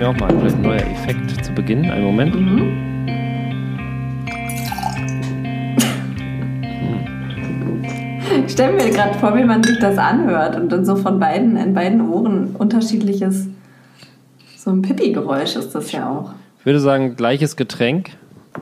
[0.00, 1.90] mir auch mal vielleicht ein neuer Effekt zu Beginn.
[1.90, 2.34] Einen Moment.
[2.34, 2.86] Mhm.
[8.46, 11.56] Ich stelle mir gerade vor, wie man sich das anhört und dann so von beiden,
[11.58, 13.48] in beiden Ohren unterschiedliches,
[14.56, 16.32] so ein Pipi-Geräusch ist das ja auch.
[16.58, 18.10] Ich würde sagen, gleiches Getränk,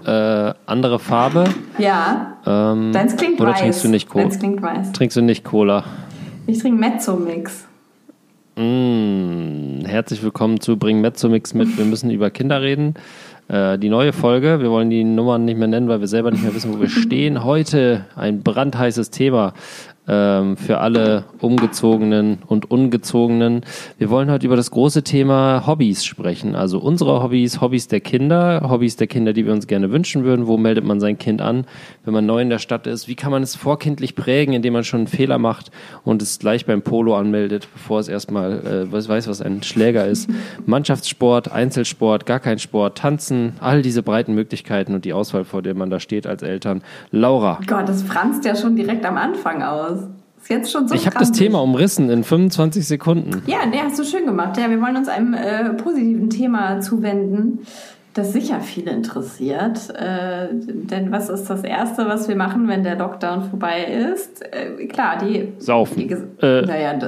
[0.05, 1.45] äh, andere Farbe.
[1.79, 2.39] Ja.
[2.47, 3.61] Ähm, Deins klingt oder weiß.
[3.61, 4.25] trinkst du nicht Cola?
[4.25, 4.93] Deins klingt weiß.
[4.93, 5.85] Trinkst du nicht Cola?
[6.49, 7.68] Ich trinke Mezzo-Mix.
[8.59, 11.79] Mm, herzlich willkommen zu Bring Mezzomix mit.
[11.79, 12.95] Wir müssen über Kinder reden.
[13.47, 16.43] Äh, die neue Folge, wir wollen die Nummern nicht mehr nennen, weil wir selber nicht
[16.43, 17.45] mehr wissen, wo wir stehen.
[17.45, 19.55] Heute ein brandheißes Thema
[20.09, 23.63] ähm, für alle Umgezogenen und Ungezogenen.
[23.99, 26.55] Wir wollen heute über das große Thema Hobbys sprechen.
[26.55, 30.47] Also unsere Hobbys, Hobbys der Kinder, Hobbys der Kinder, die wir uns gerne wünschen würden.
[30.47, 31.67] Wo meldet man sein Kind an,
[32.05, 33.07] wenn man neu in der Stadt ist?
[33.07, 35.71] Wie kann man es vorkindlich prägen, indem man schon einen Fehler macht
[36.05, 40.31] und es gleich beim Polo anmeldet, bevor es erstmal äh, weiß, was ein Schläger ist?
[40.67, 45.75] Mannschaftssport, Einzelsport, gar kein Sport, Tanzen, all diese breiten Möglichkeiten und die Auswahl, vor der
[45.75, 46.83] man da steht als Eltern.
[47.11, 47.61] Laura.
[47.67, 49.98] Gott, das franzt ja schon direkt am Anfang aus.
[50.49, 51.31] Ist jetzt schon so Ich habe das.
[51.33, 53.43] Thema umrissen in 25 Sekunden.
[53.47, 54.57] Ja, nee, hast du schön gemacht.
[54.57, 57.67] Ja, wir wollen uns einem äh, positiven Thema zuwenden,
[58.15, 59.91] das sicher viele interessiert.
[59.95, 64.43] Äh, denn was ist das Erste, was wir machen, wenn der Lockdown vorbei ist?
[64.51, 65.53] Äh, klar, die...
[65.59, 65.99] Saufen.
[66.09, 66.63] Die, Äh.
[66.63, 66.99] naja,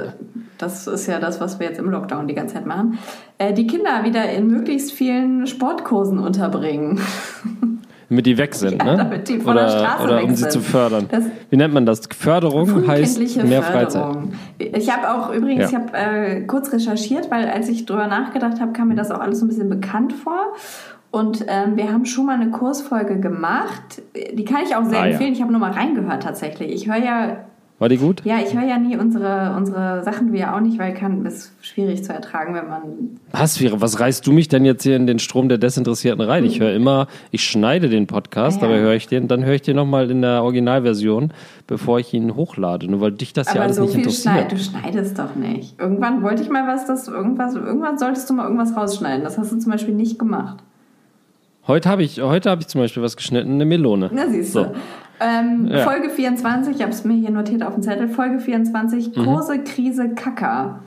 [0.58, 2.98] das ist ja das, was wir jetzt im Lockdown die ganze Zeit machen.
[3.38, 7.00] Äh, die Kinder wieder in möglichst vielen Sportkursen unterbringen.
[8.10, 8.96] Damit die weg sind, Ja, ne?
[8.96, 10.52] damit die von oder, der Straße oder weg um sie sind.
[10.52, 11.06] zu fördern.
[11.10, 12.00] Das- Wie nennt man das?
[12.18, 14.02] Förderung heißt mehr Freizeit.
[14.02, 14.32] Förderung.
[14.58, 15.78] Ich habe auch übrigens, Ja.
[15.78, 19.20] ich habe äh, kurz recherchiert, weil als ich drüber nachgedacht habe, kam mir das auch
[19.20, 20.40] alles so ein bisschen bekannt vor.
[21.12, 24.02] Und ähm, wir haben schon mal eine Kursfolge gemacht.
[24.32, 25.12] Die kann ich auch sehr Ah, ja.
[25.12, 25.32] empfehlen.
[25.32, 26.72] Ich habe nur mal reingehört tatsächlich.
[26.72, 27.36] Ich höre ja,
[27.80, 28.20] War die gut?
[28.26, 31.52] ja, ich höre ja nie unsere, unsere Sachen, wir auch nicht, weil kann das ist
[31.62, 32.82] schwierig zu ertragen, wenn man
[33.32, 36.44] Was, was reißt du mich denn jetzt hier in den Strom der Desinteressierten rein?
[36.44, 38.68] Ich höre immer, ich schneide den Podcast, Ja.
[38.68, 41.32] aber höre ich den, dann höre ich den nochmal in der Originalversion,
[41.66, 42.86] bevor ich ihn hochlade.
[42.86, 44.52] Nur weil dich das ja alles so nicht viel schneid, interessiert.
[44.52, 45.80] du schneidest doch nicht.
[45.80, 49.24] Irgendwann wollte ich mal was, das irgendwas, irgendwann solltest du mal irgendwas rausschneiden.
[49.24, 50.58] Das hast du zum Beispiel nicht gemacht.
[51.66, 54.10] Heute habe ich, heute habe ich zum Beispiel was geschnitten, eine Melone.
[54.12, 54.66] Na, siehst So.
[55.20, 55.78] Ähm, Ja.
[55.84, 58.08] Folge 24, ich habe es mir hier notiert auf dem Zettel.
[58.08, 59.22] Folge 24, Mhm.
[59.24, 60.80] große Krise Kacker.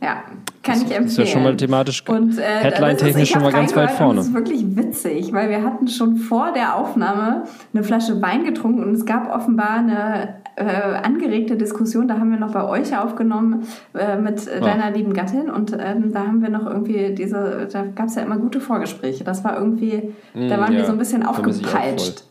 [0.00, 0.22] Ja,
[0.62, 1.04] kann ich empfehlen.
[1.06, 4.18] Ist ja schon mal thematisch, Und, äh, Headline-technisch das schon mal ganz weit vorne.
[4.18, 7.42] Das ist wirklich witzig, weil wir hatten schon vor der Aufnahme
[7.72, 10.64] eine Flasche Wein getrunken und es gab offenbar eine äh,
[11.02, 12.06] angeregte Diskussion.
[12.06, 13.66] Da haben wir noch bei euch aufgenommen
[13.98, 17.82] äh, mit äh, deiner lieben Gattin und ähm, da haben wir noch irgendwie diese, da
[17.96, 19.24] gab es ja immer gute Vorgespräche.
[19.24, 20.84] Das war irgendwie, da Mm, waren wir ja.
[20.86, 22.22] so ein bisschen aufgepeitscht.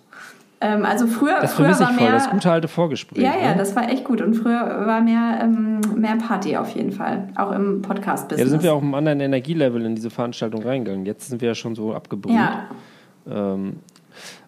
[0.66, 3.22] Ähm, also früher, Das früher war ich voll, mehr, das gute alte Vorgespräch.
[3.22, 3.58] ja, ja, ne?
[3.58, 4.22] das war echt gut.
[4.22, 7.28] Und früher war mehr, ähm, mehr Party auf jeden Fall.
[7.36, 8.40] Auch im Podcast-Business.
[8.40, 11.06] ja, da sind wir auch im anderen Energielevel in diese Veranstaltung reingegangen.
[11.06, 12.34] Jetzt sind wir ja schon so abgebrüht.
[12.34, 12.68] Ja,
[13.30, 13.78] Ähm,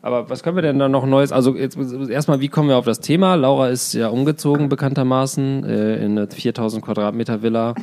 [0.03, 1.31] aber was können wir denn da noch Neues?
[1.31, 1.75] Also jetzt
[2.09, 3.33] erstmal, wie kommen wir auf das Thema?
[3.35, 7.73] Laura ist ja umgezogen bekanntermaßen äh, in eine 4000 Quadratmeter Villa,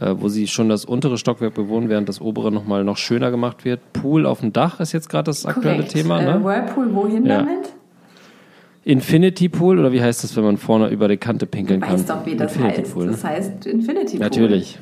[0.00, 3.64] äh, wo sie schon das untere Stockwerk bewohnt, während das obere nochmal noch schöner gemacht
[3.64, 3.80] wird.
[3.92, 5.92] Pool auf dem Dach ist jetzt gerade das aktuelle korrekt.
[5.92, 6.20] Thema.
[6.20, 6.44] Äh, Ne?
[6.44, 7.38] Whirlpool, wohin Ja.
[7.38, 7.72] damit?
[8.84, 11.94] Infinity Pool oder wie heißt das, wenn man vorne über die Kante pinkeln Du kann?
[11.96, 12.94] weißt doch, wie das Infinity heißt.
[12.94, 13.06] Pool?
[13.08, 14.20] Das heißt Infinity Pool.
[14.26, 14.78] Natürlich.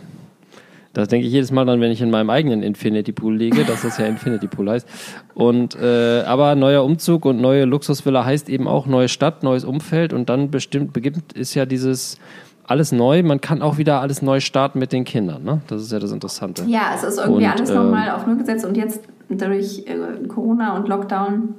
[0.93, 3.83] Das denke ich jedes Mal dann, wenn ich in meinem eigenen Infinity Pool liege, dass
[3.83, 4.89] das ja Infinity Pool heißt.
[5.35, 10.13] Und äh, aber neuer Umzug und neue Luxusvilla heißt eben auch neue Stadt, neues Umfeld
[10.13, 12.19] und dann bestimmt beginnt ist ja dieses
[12.67, 13.23] alles neu.
[13.23, 15.45] Man kann auch wieder alles neu starten mit den Kindern.
[15.45, 15.61] Ne?
[15.69, 16.65] Das ist ja das Interessante.
[16.67, 20.27] Ja, es ist irgendwie Und, alles ähm, nochmal auf Null gesetzt und jetzt durch äh,
[20.27, 21.55] Corona und Lockdown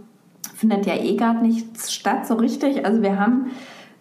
[0.55, 2.85] findet ja eh gerade nichts statt so richtig.
[2.85, 3.51] Also wir haben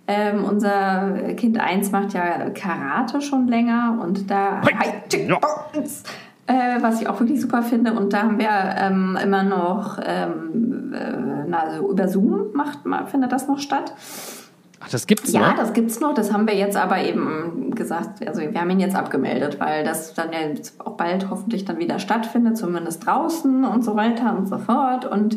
[0.06, 4.60] ähm, unser Kind 1 macht ja Karate schon länger und da
[6.46, 10.92] äh, was ich auch wirklich super finde und da haben wir ähm, immer noch ähm,
[10.92, 12.80] äh, na, also über Zoom macht
[13.10, 13.92] findet das noch statt.
[14.82, 15.56] Ach, das gibt's Ja, noch?
[15.56, 16.14] das gibt's noch.
[16.14, 18.26] Das haben wir jetzt aber eben gesagt.
[18.26, 20.38] Also wir haben ihn jetzt abgemeldet, weil das dann ja
[20.78, 25.04] auch bald hoffentlich dann wieder stattfindet, zumindest draußen und so weiter und so fort.
[25.04, 25.36] Und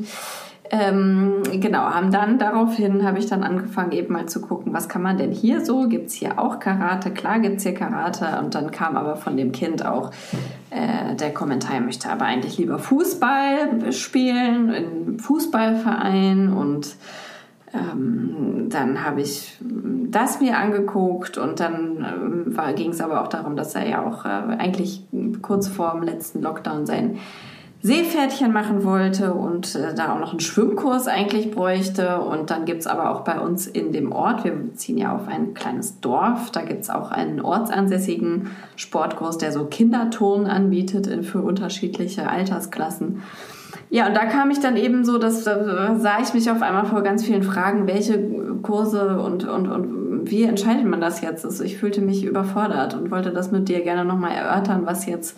[0.69, 5.01] ähm, genau, haben dann daraufhin habe ich dann angefangen eben mal zu gucken, was kann
[5.01, 5.87] man denn hier so?
[5.87, 7.11] Gibt's hier auch Karate?
[7.11, 8.39] Klar gibt's hier Karate.
[8.39, 10.11] Und dann kam aber von dem Kind auch
[10.69, 16.95] äh, der Kommentar, er möchte aber eigentlich lieber Fußball spielen, im Fußballverein und
[17.73, 23.55] ähm, dann habe ich das mir angeguckt und dann ähm, ging es aber auch darum,
[23.55, 25.03] dass er ja auch äh, eigentlich
[25.41, 27.17] kurz vor dem letzten Lockdown sein,
[27.83, 32.21] Seepferdchen machen wollte und äh, da auch noch einen Schwimmkurs eigentlich bräuchte.
[32.21, 35.53] Und dann gibt's aber auch bei uns in dem Ort, wir ziehen ja auf ein
[35.53, 42.29] kleines Dorf, da gibt's auch einen ortsansässigen Sportkurs, der so Kinderturnen anbietet in, für unterschiedliche
[42.29, 43.21] Altersklassen.
[43.89, 46.85] Ja, und da kam ich dann eben so, dass da sah ich mich auf einmal
[46.85, 48.17] vor ganz vielen Fragen, welche
[48.61, 51.43] Kurse und, und, und wie entscheidet man das jetzt?
[51.43, 55.37] Also ich fühlte mich überfordert und wollte das mit dir gerne nochmal erörtern, was jetzt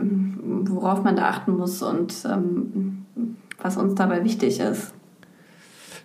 [0.00, 3.06] worauf man da achten muss und ähm,
[3.60, 4.92] was uns dabei wichtig ist.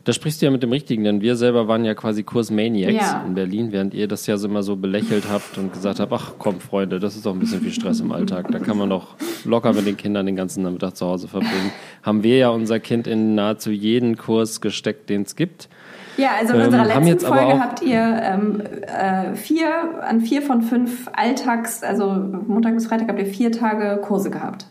[0.05, 3.23] Da sprichst du ja mit dem Richtigen, denn wir selber waren ja quasi Kursmaniacs ja.
[3.27, 6.33] in Berlin, während ihr das ja so immer so belächelt habt und gesagt habt, ach
[6.39, 8.49] komm Freunde, das ist doch ein bisschen viel Stress im Alltag.
[8.51, 11.71] Da kann man doch locker mit den Kindern den ganzen Nachmittag zu Hause verbringen.
[12.01, 15.69] Haben wir ja unser Kind in nahezu jeden Kurs gesteckt, den es gibt.
[16.19, 20.61] Ja, also in unserer ähm, letzten Folge habt ihr ähm, äh, vier, an vier von
[20.61, 24.67] fünf Alltags, also Montag bis Freitag habt ihr vier Tage Kurse gehabt.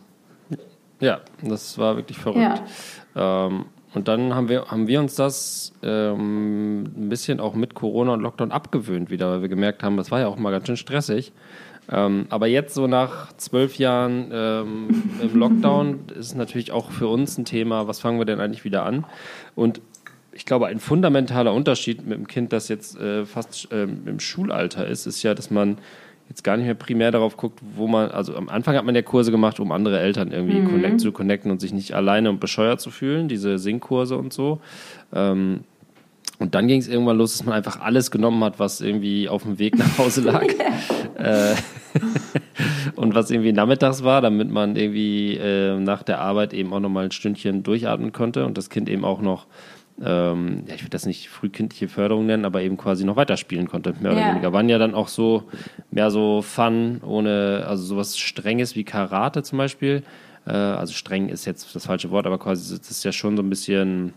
[1.01, 2.63] Ja, das war wirklich verrückt.
[3.15, 3.47] Ja.
[3.47, 8.13] Ähm, und dann haben wir, haben wir uns das ähm, ein bisschen auch mit Corona
[8.13, 10.77] und Lockdown abgewöhnt wieder, weil wir gemerkt haben, das war ja auch mal ganz schön
[10.77, 11.33] stressig.
[11.91, 17.09] Ähm, aber jetzt so nach zwölf Jahren ähm, im Lockdown ist es natürlich auch für
[17.09, 19.07] uns ein Thema, was fangen wir denn eigentlich wieder an?
[19.55, 19.81] Und
[20.39, 24.87] ich glaube, ein fundamentaler Unterschied mit dem Kind, das jetzt äh, fast äh, im Schulalter
[24.87, 25.79] ist, ist ja, dass man
[26.29, 29.03] jetzt gar nicht mehr primär darauf guckt, wo man, also am Anfang hat man ja
[29.03, 30.71] Kurse gemacht, um andere Eltern irgendwie mhm.
[30.71, 34.61] connect, zu connecten und sich nicht alleine und bescheuert zu fühlen, diese Singkurse und so.
[35.13, 35.65] Ähm,
[36.39, 39.43] und dann ging es irgendwann los, dass man einfach alles genommen hat, was irgendwie auf
[39.43, 40.47] dem Weg nach Hause lag.
[41.17, 41.57] äh,
[42.95, 47.07] und was irgendwie nachmittags war, damit man irgendwie äh, nach der Arbeit eben auch nochmal
[47.07, 49.47] ein Stündchen durchatmen konnte und das Kind eben auch noch
[50.05, 53.95] ähm, ja, ich würde das nicht frühkindliche Förderung nennen, aber eben quasi noch weiterspielen konnte,
[54.01, 54.31] mehr oder ja.
[54.31, 54.53] weniger.
[54.53, 55.45] Waren ja dann auch so
[55.91, 60.03] mehr so Fun, ohne, also sowas Strenges wie Karate zum Beispiel.
[60.47, 63.43] Äh, also streng ist jetzt das falsche Wort, aber quasi das ist ja schon so
[63.43, 64.15] ein bisschen,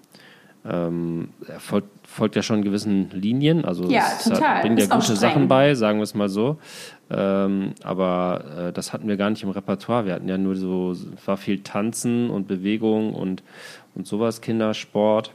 [0.63, 3.65] ähm, folgt, folgt ja schon gewissen Linien.
[3.65, 4.55] Also ja, total.
[4.57, 6.57] Hat, bringt ja gute Sachen bei, sagen wir es mal so.
[7.09, 10.05] Ähm, aber äh, das hatten wir gar nicht im Repertoire.
[10.05, 13.41] Wir hatten ja nur so, es war viel Tanzen und Bewegung und,
[13.95, 15.31] und sowas, Kindersport.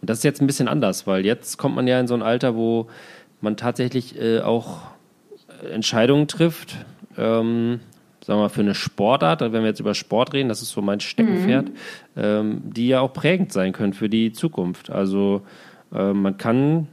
[0.00, 2.22] Und das ist jetzt ein bisschen anders, weil jetzt kommt man ja in so ein
[2.22, 2.88] Alter, wo
[3.40, 4.78] man tatsächlich äh, auch
[5.72, 6.76] Entscheidungen trifft,
[7.16, 7.80] ähm,
[8.24, 10.82] sagen wir mal, für eine Sportart, wenn wir jetzt über Sport reden, das ist so
[10.82, 11.74] mein Steckenpferd, mhm.
[12.16, 14.90] ähm, die ja auch prägend sein können für die Zukunft.
[14.90, 15.42] Also
[15.92, 16.88] äh, man kann,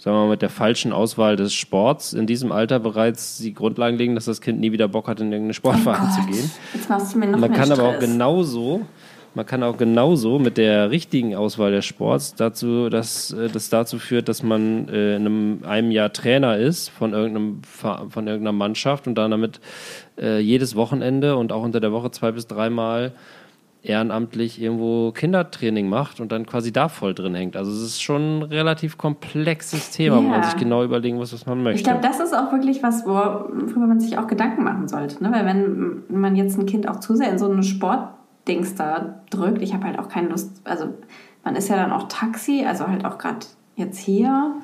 [0.00, 3.96] sagen wir mal, mit der falschen Auswahl des Sports in diesem Alter bereits die Grundlagen
[3.96, 6.50] legen, dass das Kind nie wieder Bock hat, in irgendeine Sportverein oh zu gehen.
[6.72, 7.78] Jetzt machst du mir noch Man kann Stress.
[7.78, 8.82] aber auch genauso
[9.34, 13.98] man kann auch genauso mit der richtigen Auswahl des Sports dazu, dass äh, das dazu
[13.98, 19.06] führt, dass man äh, in einem, einem Jahr Trainer ist von irgendeinem von irgendeiner Mannschaft
[19.06, 19.60] und dann damit
[20.20, 23.12] äh, jedes Wochenende und auch unter der Woche zwei bis dreimal
[23.82, 27.54] ehrenamtlich irgendwo Kindertraining macht und dann quasi da voll drin hängt.
[27.54, 30.22] Also es ist schon ein relativ komplexes Thema, ja.
[30.22, 31.80] wo man sich genau überlegen muss, was man möchte.
[31.80, 35.22] Ich glaube, das ist auch wirklich was, worüber man sich auch Gedanken machen sollte.
[35.22, 35.30] Ne?
[35.32, 38.08] Weil wenn man jetzt ein Kind auch zu sehr in so eine Sport
[38.46, 39.62] Dings da drückt.
[39.62, 40.86] Ich habe halt auch keine Lust, also
[41.44, 43.46] man ist ja dann auch Taxi, also halt auch gerade
[43.76, 44.54] jetzt hier.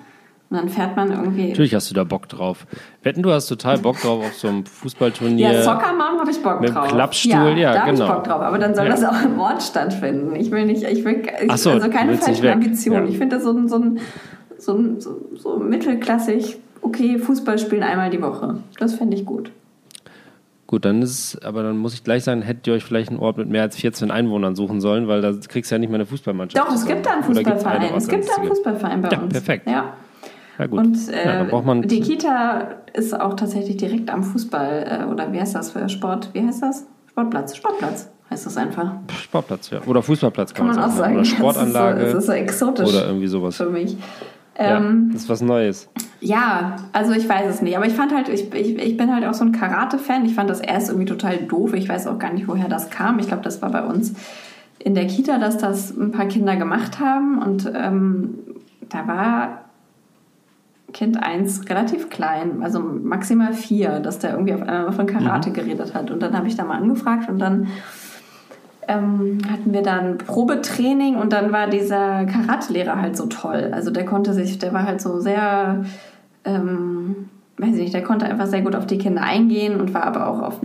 [0.50, 1.50] Und dann fährt man irgendwie.
[1.50, 2.66] Natürlich hast du da Bock drauf.
[3.04, 5.52] Wetten, du hast total Bock drauf auf so einem Fußballturnier.
[5.52, 6.82] Ja, Soccer Mom habe ich Bock drauf.
[6.86, 7.98] Mit Klappstuhl, ja, ja da genau.
[7.98, 8.42] Da habe ich Bock drauf.
[8.42, 8.90] Aber dann soll ja.
[8.90, 10.34] das auch im Ort stattfinden.
[10.34, 13.04] Ich will nicht, ich will, ich, so, also keine falschen Ambitionen.
[13.04, 13.12] Ja.
[13.12, 14.00] Ich finde das so ein, so ein,
[14.58, 18.56] so, ein, so, so mittelklassig, okay, Fußball spielen einmal die Woche.
[18.80, 19.52] Das fände ich gut.
[20.70, 23.18] Gut, dann ist es, aber dann muss ich gleich sagen, hättet ihr euch vielleicht einen
[23.18, 25.96] Ort mit mehr als 14 Einwohnern suchen sollen, weil da kriegst du ja nicht mehr
[25.96, 26.64] eine Fußballmannschaft.
[26.64, 27.92] Doch, es gibt da einen Fußballverein.
[27.96, 29.32] Es gibt da einen Fußballverein bei ja, uns.
[29.32, 29.68] Perfekt.
[29.68, 29.94] Ja.
[30.60, 30.78] Ja, gut.
[30.78, 35.56] Und äh, ja, die Kita ist auch tatsächlich direkt am Fußball, äh, oder wie heißt
[35.56, 36.30] das für Sport?
[36.34, 36.86] Wie heißt das?
[37.08, 37.56] Sportplatz.
[37.56, 38.92] Sportplatz heißt das einfach.
[39.20, 39.80] Sportplatz, ja.
[39.86, 41.16] Oder Fußballplatz kann, kann man auch sagen.
[41.16, 42.00] Oder Sportanlage.
[42.04, 42.88] Das ist, so, das ist so exotisch.
[42.88, 43.56] Oder irgendwie sowas.
[43.56, 43.96] Für mich.
[44.60, 45.88] Ja, ähm, das ist was Neues.
[46.20, 47.76] Ja, also ich weiß es nicht.
[47.76, 50.26] Aber ich fand halt, ich, ich, ich bin halt auch so ein Karate-Fan.
[50.26, 51.72] Ich fand das erst irgendwie total doof.
[51.72, 53.18] Ich weiß auch gar nicht, woher das kam.
[53.18, 54.12] Ich glaube, das war bei uns
[54.78, 57.38] in der Kita, dass das ein paar Kinder gemacht haben.
[57.38, 58.38] Und ähm,
[58.90, 59.64] da war
[60.92, 65.54] Kind 1 relativ klein, also maximal vier, dass der irgendwie auf einmal von Karate mhm.
[65.54, 66.10] geredet hat.
[66.10, 67.68] Und dann habe ich da mal angefragt und dann
[68.90, 73.70] ähm, hatten wir dann Probetraining und dann war dieser Karatelehrer halt so toll.
[73.72, 75.84] Also der konnte sich, der war halt so sehr,
[76.44, 77.28] ähm,
[77.58, 80.26] weiß ich nicht, der konnte einfach sehr gut auf die Kinder eingehen und war aber
[80.26, 80.60] auch auf,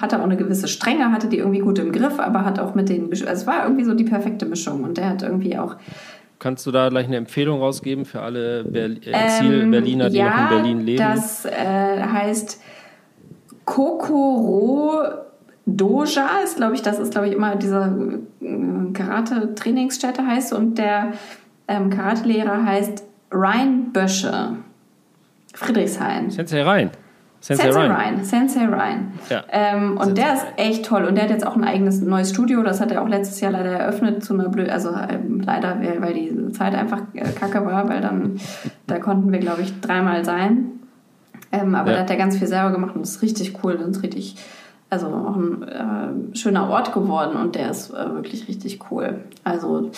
[0.00, 2.90] hatte auch eine gewisse Strenge, hatte die irgendwie gut im Griff, aber hat auch mit
[2.90, 5.76] den, also es war irgendwie so die perfekte Mischung und der hat irgendwie auch
[6.38, 10.80] Kannst du da gleich eine Empfehlung rausgeben für alle Exil-Berliner, die ja, noch in Berlin
[10.80, 10.98] leben?
[10.98, 12.60] Das äh, heißt
[13.64, 15.00] Kokoro
[15.66, 21.12] Doja ist, glaube ich, das ist, glaube ich, immer diese äh, Karate-Trainingsstätte heißt und der
[21.66, 24.56] ähm, Karatelehrer heißt Ryan Bösche.
[25.54, 26.30] Friedrichshain.
[26.30, 26.90] Sensei Ryan.
[27.40, 27.96] Sensei, Sensei Ryan.
[27.96, 28.24] Ryan.
[28.24, 29.12] Sensei Ryan.
[29.28, 29.44] Ja.
[29.50, 31.04] Ähm, und Sensei der ist echt toll.
[31.04, 32.62] Und der hat jetzt auch ein eigenes neues Studio.
[32.62, 36.14] Das hat er auch letztes Jahr leider eröffnet zu einer blöd, also ähm, leider, weil,
[36.14, 38.38] die Zeit einfach äh, kacke war, weil dann,
[38.86, 40.66] da konnten wir, glaube ich, dreimal sein.
[41.52, 41.96] Ähm, aber Ja.
[41.96, 44.36] da hat er ganz viel selber gemacht und das ist richtig cool und richtig,
[44.90, 49.20] also auch ein äh, schöner Ort geworden und der ist äh, wirklich richtig cool.
[49.42, 49.90] Also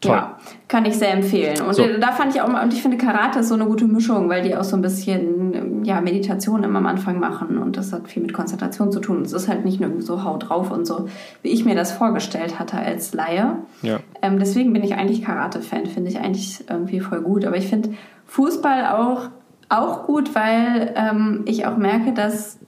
[0.00, 0.12] Toll.
[0.12, 1.60] ja, kann ich sehr empfehlen.
[1.60, 1.82] Und So.
[1.82, 4.28] äh, da fand ich auch mal, und ich finde Karate ist so eine gute Mischung,
[4.28, 8.08] weil die auch so ein bisschen ja, Meditation immer am Anfang machen und das hat
[8.08, 9.18] viel mit Konzentration zu tun.
[9.18, 11.08] Und es ist halt nicht nur so haut drauf und so,
[11.42, 13.56] wie ich mir das vorgestellt hatte als Laie.
[13.82, 13.98] Ja.
[14.22, 17.44] Ähm, deswegen bin ich eigentlich Karate-Fan, finde ich eigentlich irgendwie voll gut.
[17.44, 17.90] Aber ich finde
[18.26, 19.30] Fußball auch,
[19.68, 22.58] auch gut, weil ähm, ich auch merke, dass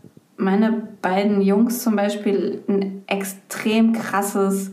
[0.41, 4.73] meine beiden Jungs zum Beispiel ein extrem krasses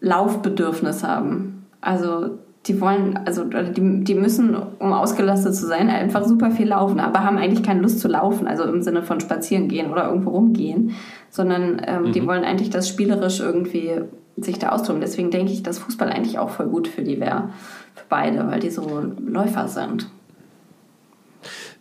[0.00, 1.66] Laufbedürfnis haben.
[1.80, 7.00] Also die wollen, also die, die müssen, um ausgelastet zu sein, einfach super viel laufen,
[7.00, 10.30] aber haben eigentlich keine Lust zu laufen, also im Sinne von spazieren gehen oder irgendwo
[10.30, 10.92] rumgehen,
[11.30, 14.02] sondern ähm, die wollen eigentlich das spielerisch irgendwie
[14.36, 15.00] sich da austoben.
[15.00, 17.50] Deswegen denke ich, dass Fußball eigentlich auch voll gut für die wäre,
[17.94, 20.10] für beide, weil die so Läufer sind.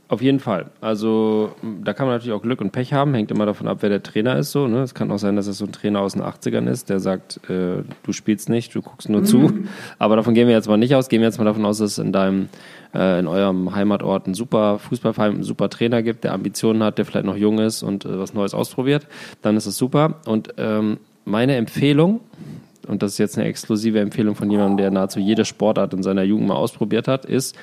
[0.10, 0.72] Auf jeden Fall.
[0.82, 1.52] Also
[1.84, 4.02] da kann man natürlich auch Glück und Pech haben, hängt immer davon ab, wer der
[4.02, 4.52] Trainer ist.
[4.52, 4.82] So, ne?
[4.82, 7.40] Es kann auch sein, dass es so ein Trainer aus den 80ern ist, der sagt,
[7.48, 9.52] äh, du spielst nicht, du guckst nur zu.
[10.00, 11.10] Aber davon gehen wir jetzt mal nicht aus.
[11.10, 12.50] Gehen wir jetzt mal davon aus, dass es in deinem,
[12.96, 17.06] äh, in eurem Heimatort einen super Fußballverein, einen super Trainer gibt, der Ambitionen hat, der
[17.06, 19.06] vielleicht noch jung ist und äh, was Neues ausprobiert.
[19.44, 20.16] Dann ist es super.
[20.26, 22.22] Und ähm, meine Empfehlung,
[22.88, 26.24] und das ist jetzt eine exklusive Empfehlung von jemandem, der nahezu jede Sportart in seiner
[26.24, 27.56] Jugend mal ausprobiert hat, ist,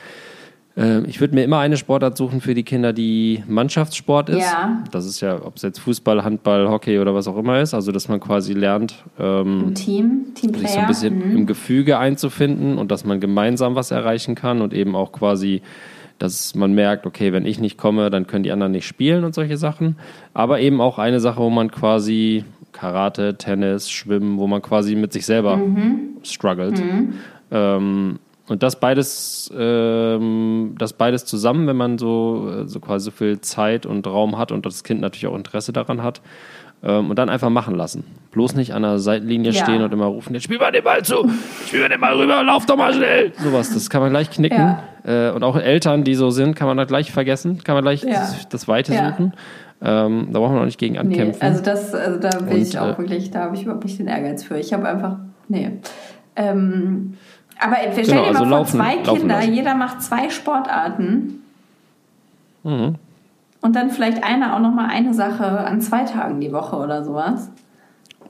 [1.07, 4.43] ich würde mir immer eine Sportart suchen für die Kinder, die Mannschaftssport ist.
[4.43, 4.85] Ja.
[4.91, 7.73] Das ist ja, ob es jetzt Fußball, Handball, Hockey oder was auch immer ist.
[7.73, 10.67] Also, dass man quasi lernt, ähm, Im Team, Teamplayer.
[10.67, 11.37] sich so ein bisschen Mhm.
[11.37, 15.63] im Gefüge einzufinden und dass man gemeinsam was erreichen kann und eben auch quasi,
[16.19, 19.35] dass man merkt, okay, wenn ich nicht komme, dann können die anderen nicht spielen und
[19.35, 19.97] solche Sachen.
[20.35, 25.11] Aber eben auch eine Sache, wo man quasi Karate, Tennis, Schwimmen, wo man quasi mit
[25.15, 26.19] sich selber Mhm.
[26.23, 26.83] struggelt.
[27.51, 33.11] Ähm, und das beides, ähm, das beides zusammen, wenn man so, äh, so quasi so
[33.11, 36.21] viel Zeit und Raum hat und das Kind natürlich auch Interesse daran hat.
[36.83, 38.05] Ähm, und dann einfach machen lassen.
[38.33, 39.63] Bloß nicht an der Seitenlinie Ja.
[39.65, 41.27] stehen und immer rufen, jetzt spiel mal den Ball zu,
[41.67, 43.33] spiel mal den Ball rüber, lauf doch mal schnell.
[43.43, 44.77] Sowas, das kann man gleich knicken.
[45.03, 48.03] Äh, und auch Eltern, die so sind, kann man da gleich vergessen, kann man gleich
[48.03, 48.11] Ja.
[48.11, 49.09] das, das Weite Ja.
[49.11, 49.33] suchen.
[49.81, 51.43] Ähm, da braucht man auch nicht gegen Nee, ankämpfen.
[51.43, 53.99] also das, also da will Und, ich auch äh, wirklich, da habe ich überhaupt nicht
[53.99, 54.59] den Ehrgeiz für.
[54.59, 55.17] Ich habe einfach,
[55.49, 55.71] nee.
[56.37, 57.15] Ähm,
[57.59, 61.43] aber stell Genau, dir mal also vor, laufen- zwei Kinder, jeder macht zwei Sportarten
[62.65, 62.97] Mhm.
[63.61, 67.05] und dann vielleicht einer auch noch mal eine Sache an zwei Tagen die Woche oder
[67.05, 67.51] sowas.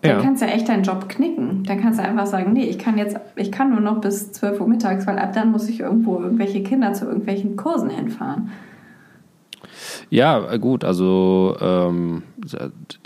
[0.02, 0.22] Dann Ja.
[0.22, 1.64] kannst du ja echt deinen Job knicken.
[1.64, 4.60] Dann kannst du einfach sagen, nee, ich kann jetzt, ich kann nur noch bis 12
[4.60, 8.50] Uhr mittags, weil ab dann muss ich irgendwo irgendwelche Kinder zu irgendwelchen Kursen hinfahren.
[10.08, 12.22] Ja, gut, also ähm,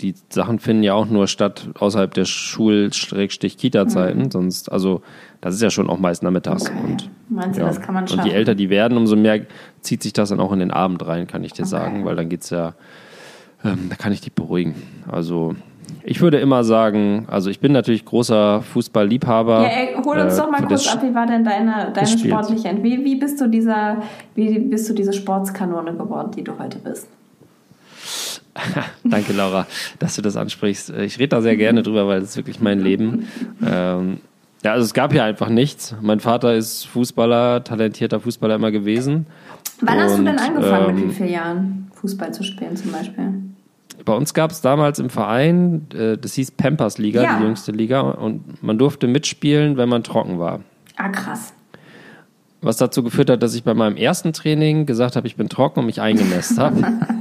[0.01, 5.01] die Sachen finden ja auch nur statt außerhalb der Schul-Kita-Zeiten, sonst, also
[5.41, 6.69] das ist ja schon auch meist nachmittags.
[6.71, 6.77] Mhm.
[6.77, 6.87] Okay.
[6.91, 7.67] Und, Meinst du, ja.
[7.67, 8.27] das kann man und schaffen?
[8.29, 9.45] je älter die werden, umso mehr
[9.81, 11.69] zieht sich das dann auch in den Abend rein, kann ich dir Okay.
[11.69, 12.73] sagen, weil dann geht's ja,
[13.63, 14.75] ähm, da kann ich dich beruhigen.
[15.09, 15.55] Also
[16.03, 19.61] ich würde immer sagen, also ich bin natürlich großer Fußballliebhaber.
[19.61, 22.07] Ja, ey, hol uns äh, doch mal kurz das- ab, wie war denn deine, deine
[22.07, 24.01] sportliche Ent- wie, wie bist du dieser,
[24.35, 27.07] wie bist du diese Sportskanone geworden, die du heute bist?
[29.03, 29.65] Danke, Laura,
[29.99, 30.89] dass du das ansprichst.
[30.89, 33.27] Ich rede da sehr gerne drüber, weil es ist wirklich mein Leben.
[33.65, 34.17] Ähm,
[34.63, 35.95] ja, also es gab hier einfach nichts.
[36.01, 39.25] Mein Vater ist Fußballer, talentierter Fußballer immer gewesen.
[39.81, 42.91] Wann hast du denn Und, angefangen, mit ähm, wie vielen Jahren Fußball zu spielen zum
[42.91, 43.33] Beispiel?
[44.05, 47.37] Bei uns gab es damals im Verein, äh, das hieß Pampers Liga, Ja.
[47.37, 50.61] die jüngste Liga, und man durfte mitspielen, wenn man trocken war.
[50.97, 51.53] Ah, krass.
[52.61, 55.79] Was dazu geführt hat, dass ich bei meinem ersten Training gesagt habe, ich bin trocken
[55.79, 56.83] und mich eingenässt habe.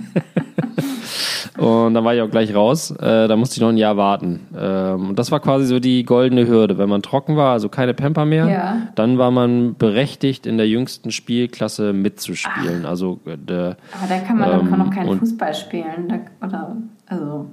[1.61, 2.91] und dann war ich auch gleich raus.
[2.93, 4.41] Äh, da musste ich noch ein Jahr warten.
[4.59, 6.79] Ähm, und das war quasi so die goldene Hürde.
[6.79, 8.77] Wenn man trocken war, also keine Pamper mehr, Ja.
[8.95, 12.87] dann war man berechtigt, in der jüngsten Spielklasse mitzuspielen.
[12.87, 13.77] Also äh, Aber
[14.09, 16.09] da kann man Ähm, doch noch keinen Fußball spielen.
[16.41, 16.77] Da, oder,
[17.07, 17.47] also,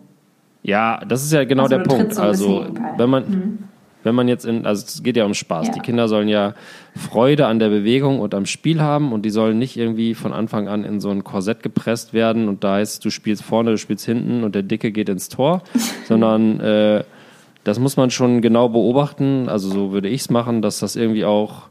[0.63, 2.13] Ja, das ist ja genau Also der Punkt.
[2.13, 2.65] so Also,
[2.97, 3.59] wenn man,
[4.07, 5.67] wenn man jetzt in, also es geht ja um Spaß.
[5.67, 5.73] Ja.
[5.73, 6.53] Die Kinder sollen ja
[6.95, 10.69] Freude an der Bewegung und am Spiel haben und die sollen nicht irgendwie von Anfang
[10.69, 14.05] an in so ein Korsett gepresst werden und da heißt, du spielst vorne, du spielst
[14.05, 15.61] hinten und der Dicke geht ins Tor,
[16.07, 17.03] sondern äh,
[17.65, 19.49] das muss man schon genau beobachten.
[19.49, 21.63] Also so würde ich es machen, dass das irgendwie auch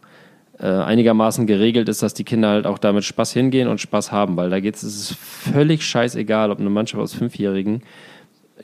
[0.59, 4.37] äh, einigermaßen geregelt ist, dass die Kinder halt auch damit Spaß hingehen und Spaß haben,
[4.37, 7.83] weil da geht es ist völlig scheißegal, ob eine Mannschaft aus Fünfjährigen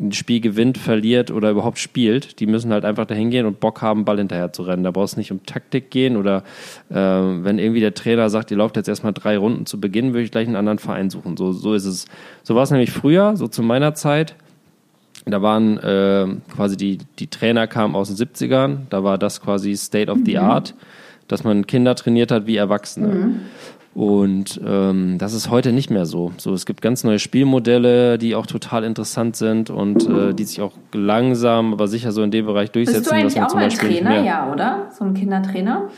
[0.00, 2.40] ein Spiel gewinnt, verliert oder überhaupt spielt.
[2.40, 4.84] Die müssen halt einfach dahin gehen und Bock haben, Ball hinterher zu rennen.
[4.84, 6.44] Da brauchst du nicht um Taktik gehen oder
[6.90, 10.24] äh, wenn irgendwie der Trainer sagt, ihr lauft jetzt erstmal drei Runden zu Beginn, würde
[10.24, 11.36] ich gleich einen anderen Verein suchen.
[11.36, 12.06] So, so ist es.
[12.42, 14.34] So war es nämlich früher, so zu meiner Zeit.
[15.24, 19.76] Da waren äh, quasi die, die Trainer kamen aus den 70ern, da war das quasi
[19.76, 20.40] State of the mhm.
[20.40, 20.74] Art,
[21.28, 23.08] dass man Kinder trainiert hat wie Erwachsene.
[23.08, 23.40] Mhm.
[23.94, 26.32] Und ähm, das ist heute nicht mehr so.
[26.38, 30.62] So, es gibt ganz neue Spielmodelle, die auch total interessant sind und äh, die sich
[30.62, 33.00] auch langsam, aber sicher so in dem Bereich durchsetzen.
[33.00, 34.88] Bist du eigentlich auch ein Trainer, ja, oder?
[34.96, 35.90] So ein Kindertrainer?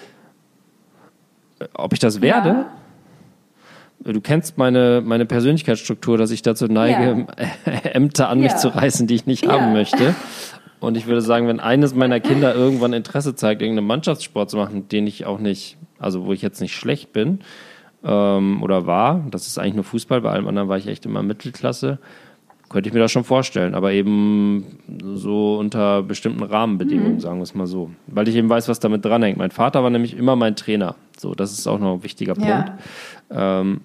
[1.74, 2.66] Ob ich das werde?
[4.04, 4.12] Ja.
[4.12, 7.26] Du kennst meine, meine Persönlichkeitsstruktur, dass ich dazu neige,
[7.64, 7.72] ja.
[7.92, 8.44] Ämter an ja.
[8.44, 10.16] mich zu reißen, die ich nicht haben möchte.
[10.80, 14.88] Und ich würde sagen, wenn eines meiner Kinder irgendwann Interesse zeigt, irgendeinen Mannschaftssport zu machen,
[14.88, 17.38] den ich auch nicht, also wo ich jetzt nicht schlecht bin,
[18.04, 19.24] ähm, oder war.
[19.30, 21.98] Das ist eigentlich nur Fußball, bei allem anderen war ich echt immer Mittelklasse.
[22.68, 24.64] Könnte ich mir das schon vorstellen, aber eben
[25.14, 27.20] so unter bestimmten Rahmenbedingungen, mhm.
[27.20, 27.90] sagen wir es mal so.
[28.06, 29.38] Weil ich eben weiß, was damit dranhängt.
[29.38, 30.96] Mein Vater war nämlich immer mein Trainer.
[31.16, 32.72] So, das ist auch noch ein wichtiger Punkt.
[33.30, 33.60] Ja.
[33.60, 33.82] Ähm,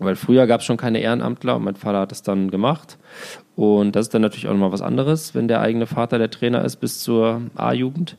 [0.00, 2.98] weil früher gab es schon keine Ehrenamtler und mein Vater hat das dann gemacht.
[3.54, 6.64] Und das ist dann natürlich auch nochmal was anderes, wenn der eigene Vater der Trainer
[6.64, 8.16] ist bis zur A-Jugend,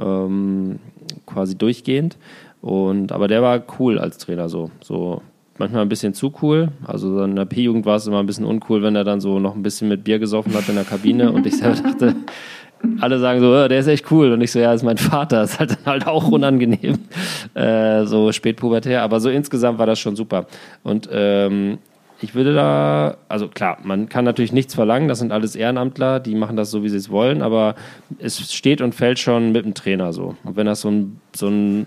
[0.00, 0.78] ähm,
[1.26, 2.16] quasi durchgehend.
[2.60, 4.70] Und, aber der war cool als Trainer so.
[4.82, 5.22] So
[5.58, 6.68] manchmal ein bisschen zu cool.
[6.84, 9.54] Also in der P-Jugend war es immer ein bisschen uncool, wenn er dann so noch
[9.54, 12.14] ein bisschen mit Bier gesoffen hat in der Kabine und ich selber dachte,
[13.00, 14.32] alle sagen so, der ist echt cool.
[14.32, 15.42] Und ich so, ja, ist mein Vater.
[15.44, 16.98] Ist halt dann halt auch unangenehm.
[17.54, 19.02] Äh, so spätpubertär.
[19.02, 20.46] Aber so insgesamt war das schon super.
[20.84, 21.78] Und ähm,
[22.20, 26.34] ich würde da, also klar, man kann natürlich nichts verlangen, das sind alles Ehrenamtler, die
[26.34, 27.74] machen das so, wie sie es wollen, aber
[28.18, 30.36] es steht und fällt schon mit dem Trainer so.
[30.44, 31.86] Und wenn das so ein, so ein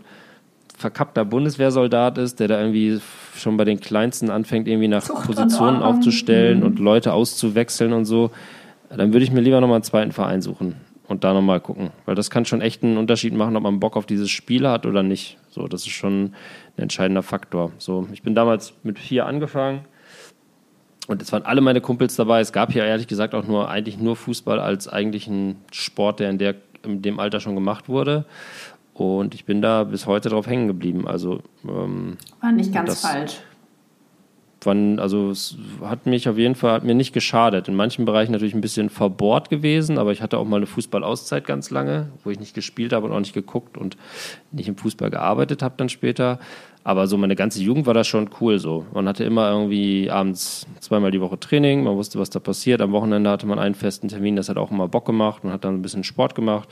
[0.81, 3.00] verkappter Bundeswehrsoldat ist, der da irgendwie
[3.35, 6.65] schon bei den Kleinsten anfängt, irgendwie nach Zucht Positionen aufzustellen mhm.
[6.65, 8.31] und Leute auszuwechseln und so,
[8.89, 10.75] dann würde ich mir lieber nochmal einen zweiten Verein suchen
[11.07, 11.91] und da nochmal gucken.
[12.05, 14.85] Weil das kann schon echt einen Unterschied machen, ob man Bock auf dieses Spiel hat
[14.85, 15.38] oder nicht.
[15.50, 16.33] So, das ist schon ein
[16.77, 17.71] entscheidender Faktor.
[17.77, 19.85] So, ich bin damals mit vier angefangen
[21.07, 22.39] und es waren alle meine Kumpels dabei.
[22.39, 26.37] Es gab hier ehrlich gesagt auch nur eigentlich nur Fußball als eigentlichen Sport, der in,
[26.37, 28.25] der in dem Alter schon gemacht wurde.
[29.01, 31.07] Und ich bin da bis heute drauf hängen geblieben.
[31.07, 33.40] Also ähm, war nicht ganz falsch.
[34.64, 37.68] Wann, also es hat mich auf jeden Fall hat mir nicht geschadet.
[37.68, 41.48] In manchen Bereichen natürlich ein bisschen verbohrt gewesen, aber ich hatte auch mal eine Fußballauszeit
[41.48, 43.98] ganz lange, wo ich nicht gespielt habe und auch nicht geguckt und
[44.51, 46.37] nicht im Fußball gearbeitet habe dann später.
[46.83, 48.85] Aber so meine ganze Jugend war das schon cool so.
[48.94, 52.81] Man hatte immer irgendwie abends zweimal die Woche Training, man wusste, was da passiert.
[52.81, 55.44] Am Wochenende hatte man einen festen Termin, das hat auch immer Bock gemacht.
[55.44, 56.70] Man hat dann ein bisschen Sport gemacht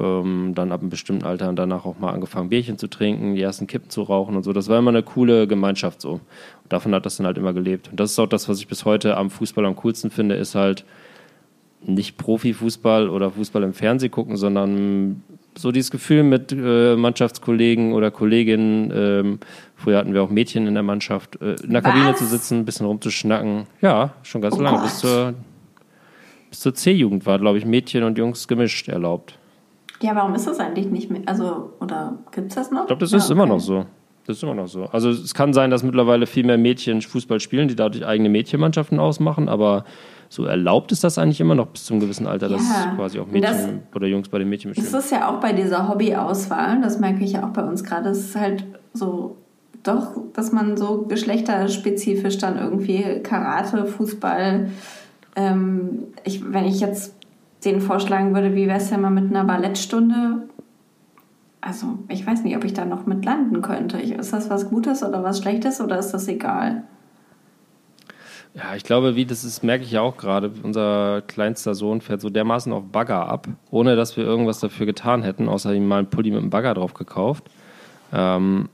[0.00, 3.42] ähm, dann ab einem bestimmten Alter und danach auch mal angefangen, Bierchen zu trinken, die
[3.42, 4.52] ersten Kippen zu rauchen und so.
[4.52, 6.12] Das war immer eine coole Gemeinschaft so.
[6.12, 6.22] Und
[6.68, 7.88] davon hat das dann halt immer gelebt.
[7.90, 10.54] Und das ist auch das, was ich bis heute am Fußball am coolsten finde, ist
[10.54, 10.84] halt
[11.86, 15.22] nicht Profifußball oder Fußball im Fernsehen gucken, sondern
[15.56, 19.38] so dieses Gefühl mit äh, Mannschaftskollegen oder Kolleginnen, ähm,
[19.76, 22.18] früher hatten wir auch Mädchen in der Mannschaft, äh, in der Kabine Was?
[22.18, 23.66] zu sitzen, ein bisschen rumzuschnacken.
[23.80, 24.82] Ja, schon ganz oh lange.
[24.82, 25.34] Bis zur,
[26.50, 29.38] bis zur C-Jugend war, glaube ich, Mädchen und Jungs gemischt erlaubt.
[30.04, 31.22] Ja, warum ist das eigentlich nicht mehr?
[31.24, 32.82] Also, oder gibt es das noch?
[32.82, 33.32] Ich glaube, das ja, ist okay.
[33.32, 33.86] immer noch so.
[34.26, 34.84] Das ist immer noch so.
[34.84, 38.98] Also es kann sein, dass mittlerweile viel mehr Mädchen Fußball spielen, die dadurch eigene Mädchenmannschaften
[38.98, 39.84] ausmachen, aber
[40.28, 42.56] so erlaubt ist das eigentlich immer noch bis zum gewissen Alter, ja.
[42.56, 44.92] dass quasi auch Mädchen das, oder Jungs bei den Mädchen mitspielen.
[44.92, 48.10] Das ist ja auch bei dieser Hobbyauswahl, das merke ich ja auch bei uns gerade,
[48.10, 49.36] es ist halt so
[49.82, 54.68] doch, dass man so geschlechterspezifisch dann irgendwie Karate, Fußball,
[55.36, 57.13] ähm, ich, wenn ich jetzt
[57.64, 60.48] denen vorschlagen würde, wie wäre es denn mal mit einer Ballettstunde?
[61.60, 63.98] Also, ich weiß nicht, ob ich da noch mit landen könnte.
[63.98, 66.84] Ist das was Gutes oder was Schlechtes oder ist das egal?
[68.54, 70.52] Ja, ich glaube, wie das ist, merke ich ja auch gerade.
[70.62, 75.22] Unser kleinster Sohn fährt so dermaßen auf Bagger ab, ohne dass wir irgendwas dafür getan
[75.22, 77.50] hätten, außer ihm mal einen Pulli mit einem Bagger drauf gekauft.
[78.12, 78.68] Ähm,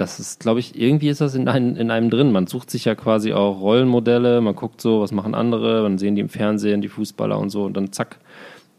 [0.00, 2.30] das ist, glaube ich, irgendwie ist das in, ein, in einem drin.
[2.30, 6.14] Man sucht sich ja quasi auch Rollenmodelle, man guckt so, was machen andere, man sehen
[6.14, 8.18] die im Fernsehen, die Fußballer und so, und dann zack,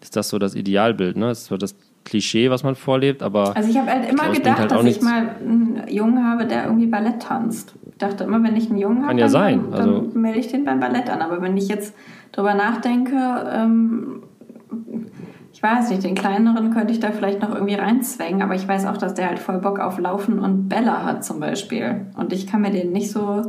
[0.01, 1.27] ist das so das Idealbild, ne?
[1.27, 3.55] Das ist so das Klischee, was man vorlebt, aber.
[3.55, 6.87] Also ich habe halt immer gedacht, halt dass ich mal einen Jungen habe, der irgendwie
[6.87, 7.73] Ballett tanzt.
[7.91, 9.63] Ich dachte immer, wenn ich einen Jungen habe, ja dann, sein.
[9.71, 11.21] dann also, melde ich den beim Ballett an.
[11.21, 11.93] Aber wenn ich jetzt
[12.31, 13.15] drüber nachdenke,
[13.53, 14.18] ähm,
[15.59, 18.85] ich weiß nicht, den kleineren könnte ich da vielleicht noch irgendwie reinzwängen, aber ich weiß
[18.85, 22.05] auch, dass der halt voll Bock auf Laufen und Bälle hat zum Beispiel.
[22.15, 23.41] Und ich kann mir den nicht so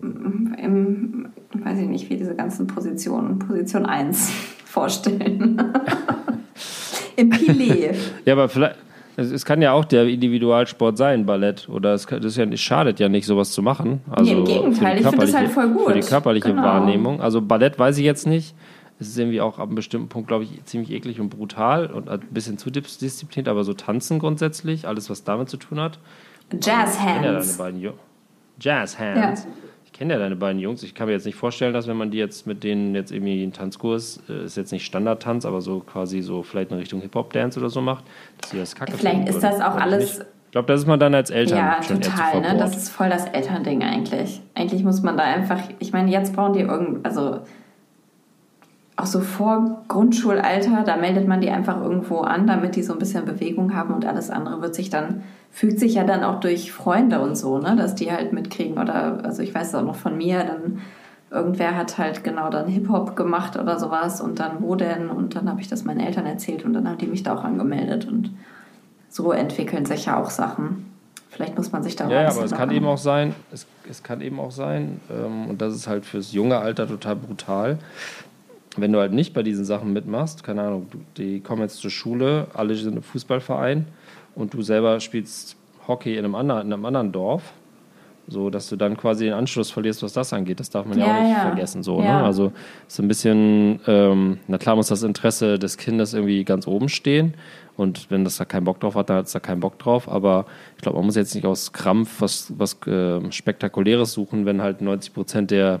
[0.00, 4.30] im, weiß ich nicht, wie diese ganzen Positionen, Position 1
[4.64, 5.72] vorstellen.
[7.16, 7.96] Im Pilet.
[8.24, 8.76] ja, aber vielleicht,
[9.16, 11.68] Es, kann ja auch der Individualsport sein, Ballett.
[11.68, 14.02] Oder es, das ja, es schadet ja nicht, sowas zu machen.
[14.08, 15.86] Also nee, im Gegenteil, ich finde das halt voll gut.
[15.86, 16.62] Für die körperliche genau.
[16.62, 17.20] Wahrnehmung.
[17.20, 18.54] Also Ballett weiß ich jetzt nicht.
[19.02, 22.08] Es ist irgendwie auch ab einem bestimmten Punkt, glaube ich, ziemlich eklig und brutal und
[22.08, 25.98] ein bisschen zu diszipliniert, aber so tanzen grundsätzlich, alles, was damit zu tun hat.
[26.60, 27.58] Jazz Hands.
[27.80, 27.92] Ja
[28.60, 29.44] Jazz Hands.
[29.44, 29.50] Ja.
[29.84, 30.82] Ich kenne ja deine beiden Jungs.
[30.82, 33.42] Ich kann mir jetzt nicht vorstellen, dass wenn man die jetzt mit denen jetzt irgendwie
[33.42, 37.58] einen Tanzkurs, äh, ist jetzt nicht Standardtanz, aber so quasi so vielleicht in Richtung Hip-Hop-Dance
[37.58, 38.04] oder so macht,
[38.40, 40.20] dass sie das kacke Vielleicht ist das auch alles.
[40.20, 42.56] Ich glaube, das ist man dann als Eltern ja, schon total, ne?
[42.58, 44.42] Das ist voll das Elternding eigentlich.
[44.54, 47.40] Eigentlich muss man da einfach, ich meine, jetzt brauchen die irgend, also
[49.02, 53.00] auch so vor Grundschulalter, da meldet man die einfach irgendwo an, damit die so ein
[53.00, 56.70] bisschen Bewegung haben und alles andere wird sich dann, fügt sich ja dann auch durch
[56.70, 59.96] Freunde und so, ne, dass die halt mitkriegen oder, also ich weiß es auch noch
[59.96, 60.80] von mir, dann
[61.32, 65.48] irgendwer hat halt genau dann Hip-Hop gemacht oder sowas und dann wo denn und dann
[65.48, 68.30] habe ich das meinen Eltern erzählt und dann haben die mich da auch angemeldet und
[69.08, 70.86] so entwickeln sich ja auch Sachen.
[71.30, 74.02] Vielleicht muss man sich da Ja, ja aber es kann eben auch sein, es, es
[74.02, 77.78] kann eben auch sein, ähm, und das ist halt fürs junge Alter total brutal,
[78.76, 82.46] wenn du halt nicht bei diesen Sachen mitmachst, keine Ahnung, die kommen jetzt zur Schule,
[82.54, 83.86] alle sind im Fußballverein
[84.34, 85.56] und du selber spielst
[85.86, 87.52] Hockey in einem anderen, in einem anderen Dorf,
[88.28, 90.60] so dass du dann quasi den Anschluss verlierst, was das angeht.
[90.60, 91.40] Das darf man ja, ja auch nicht ja.
[91.42, 91.82] vergessen.
[91.82, 92.20] So, ja.
[92.20, 92.24] ne?
[92.24, 92.52] Also
[92.88, 97.34] ist ein bisschen, ähm, na klar muss das Interesse des Kindes irgendwie ganz oben stehen.
[97.76, 100.08] Und wenn das da keinen Bock drauf hat, dann hat es da keinen Bock drauf.
[100.08, 104.62] Aber ich glaube, man muss jetzt nicht aus Krampf was, was äh, Spektakuläres suchen, wenn
[104.62, 105.80] halt 90 Prozent der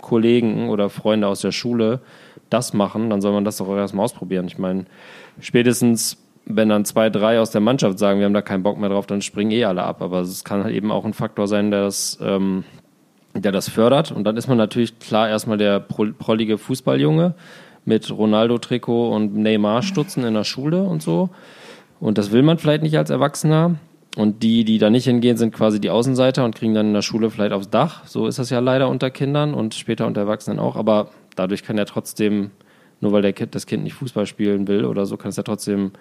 [0.00, 2.00] Kollegen oder Freunde aus der Schule
[2.50, 4.46] das machen, dann soll man das doch erstmal ausprobieren.
[4.46, 4.84] Ich meine,
[5.40, 8.90] spätestens, wenn dann zwei, drei aus der Mannschaft sagen, wir haben da keinen Bock mehr
[8.90, 10.02] drauf, dann springen eh alle ab.
[10.02, 12.64] Aber es kann halt eben auch ein Faktor sein, der das, ähm,
[13.34, 14.12] der das fördert.
[14.12, 17.34] Und dann ist man natürlich klar erstmal der prollige Fußballjunge
[17.84, 21.30] mit Ronaldo-Trikot und Neymar-Stutzen in der Schule und so.
[22.00, 23.76] Und das will man vielleicht nicht als Erwachsener.
[24.16, 27.02] Und die, die da nicht hingehen, sind quasi die Außenseiter und kriegen dann in der
[27.02, 28.06] Schule vielleicht aufs Dach.
[28.06, 30.74] So ist das ja leider unter Kindern und später unter Erwachsenen auch.
[30.74, 32.50] Aber dadurch kann ja trotzdem,
[33.00, 35.42] nur weil der kind, das Kind nicht Fußball spielen will oder so, kann es ja
[35.42, 35.92] trotzdem,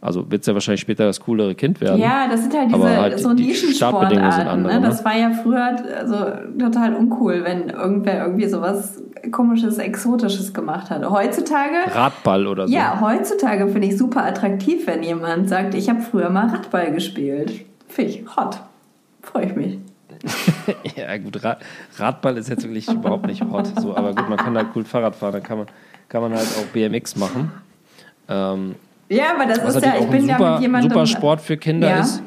[0.00, 2.00] also wird es ja wahrscheinlich später das coolere Kind werden.
[2.00, 4.62] Ja, das sind halt diese halt so Nischensportarten.
[4.62, 4.80] Ne?
[4.80, 6.16] Das war ja früher also,
[6.58, 11.08] total uncool, wenn irgendwer irgendwie sowas komisches, exotisches gemacht hat.
[11.08, 11.94] Heutzutage.
[11.94, 12.74] Radball oder so.
[12.74, 17.64] Ja, heutzutage finde ich super attraktiv, wenn jemand sagt, ich habe früher mal Radball gespielt.
[17.88, 18.60] Finde ich hot.
[19.22, 19.78] Freue ich mich.
[20.96, 21.40] ja, gut,
[21.96, 23.66] Radball ist jetzt wirklich überhaupt nicht hot.
[23.80, 25.66] So, aber gut, man kann da cool Fahrrad fahren, dann kann man,
[26.08, 27.52] kann man halt auch BMX machen.
[28.28, 28.74] Ähm,
[29.08, 30.90] ja, aber das ist ja, ich bin super, ja mit jemandem.
[30.90, 32.00] Super Sport für Kinder ja.
[32.00, 32.22] ist,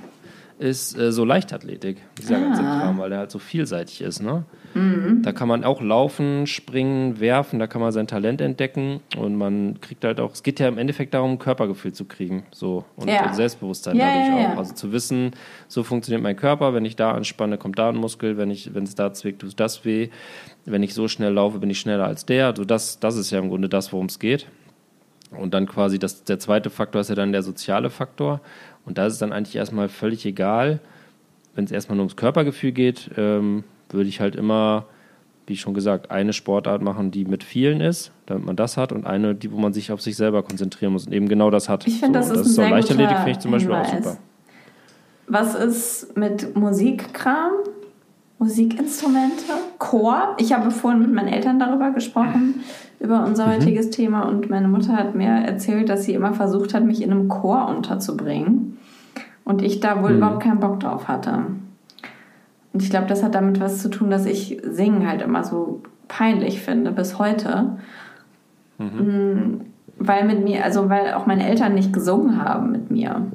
[0.62, 2.40] ist äh, so Leichtathletik, dieser ah.
[2.40, 4.22] ganze Kram, weil der halt so vielseitig ist.
[4.22, 4.44] Ne?
[4.76, 5.24] Mhm.
[5.24, 9.82] Da kann man auch laufen, springen, werfen, da kann man sein Talent entdecken und man
[9.82, 13.34] kriegt halt auch, es geht ja im Endeffekt darum, Körpergefühl zu kriegen so und, ja.
[13.34, 14.58] Selbstbewusstsein ja, dadurch ja, auch.
[14.60, 15.32] Also zu wissen,
[15.68, 18.84] so funktioniert mein Körper, wenn ich da anspanne, kommt da ein Muskel, wenn ich, wenn
[18.84, 20.10] es da zwickt, tut das weh.
[20.66, 22.46] Wenn ich so schnell laufe, bin ich schneller als der.
[22.46, 24.46] Also das, das ist ja im Grunde das, worum es geht.
[25.32, 28.42] Und dann quasi das, der zweite Faktor ist ja dann der soziale Faktor.
[28.86, 30.80] Und da ist es dann eigentlich erstmal völlig egal,
[31.56, 34.86] wenn es erstmal nur ums Körpergefühl geht, ähm, würde ich halt immer,
[35.48, 39.06] wie schon gesagt, eine Sportart machen, die mit vielen ist, damit man das hat, und
[39.06, 41.86] eine, die, wo man sich auf sich selber konzentrieren muss und eben genau das hat.
[41.88, 43.92] Ich finde, so, das ist, das ist sehr Leichtathletik finde ich zum Beispiel Hinweis.
[43.92, 44.18] auch super.
[45.28, 47.52] Was ist mit Musikkram?
[48.40, 49.54] Musikinstrumente?
[49.78, 50.36] Chor?
[50.40, 52.64] Ich habe vorhin mit meinen Eltern darüber gesprochen,
[53.02, 53.52] über unser mhm.
[53.52, 53.92] heutiges mhm.
[53.92, 57.28] Thema, und meine Mutter hat mir erzählt, dass sie immer versucht hat, mich in einem
[57.28, 58.78] Chor unterzubringen.
[59.44, 60.18] Und ich da wohl mhm.
[60.18, 61.46] überhaupt keinen Bock drauf hatte.
[62.74, 65.82] Und ich glaube, das hat damit was zu tun, dass ich Singen halt immer so
[66.08, 67.78] peinlich finde, bis heute.
[68.78, 68.86] Mhm.
[68.86, 69.62] Mm,
[69.98, 73.32] weil mit mir, also weil auch meine Eltern nicht gesungen haben mit mir.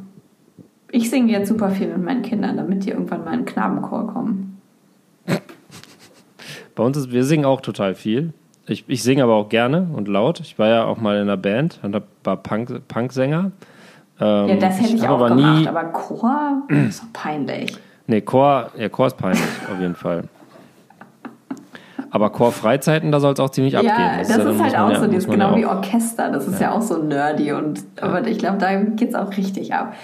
[0.90, 4.06] Ich singe jetzt super viel mit meinen Kindern, damit die irgendwann mal in den Knabenchor
[4.06, 4.60] kommen.
[6.74, 8.32] Bei uns ist, wir singen auch total viel.
[8.68, 10.40] Ich, ich singe aber auch gerne und laut.
[10.40, 13.52] Ich war ja auch mal in einer Band und war Punk, Punksänger.
[14.20, 17.76] Ähm, ja, das hätte ich, ich auch aber gemacht, nie, aber Chor ist doch peinlich.
[18.06, 20.24] Nee, Chor, ja, Chor ist peinlich, auf jeden Fall.
[22.10, 24.18] Aber Chor-Freizeiten, da soll es auch ziemlich ja, abgehen.
[24.18, 26.60] Das, das ist, ist halt auch ja, so, das ist genau wie Orchester, das ist
[26.60, 29.94] ja, auch so nerdy und aber ich glaube, da geht es auch richtig ab.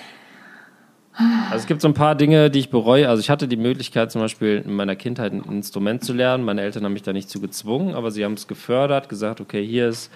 [1.14, 3.09] Also es gibt so ein paar Dinge, die ich bereue.
[3.09, 6.44] Also ich hatte die Möglichkeit zum Beispiel in meiner Kindheit ein Instrument zu lernen.
[6.44, 9.64] Meine Eltern haben mich da nicht zu gezwungen, aber sie haben es gefördert, gesagt, okay,
[9.64, 10.11] hier ist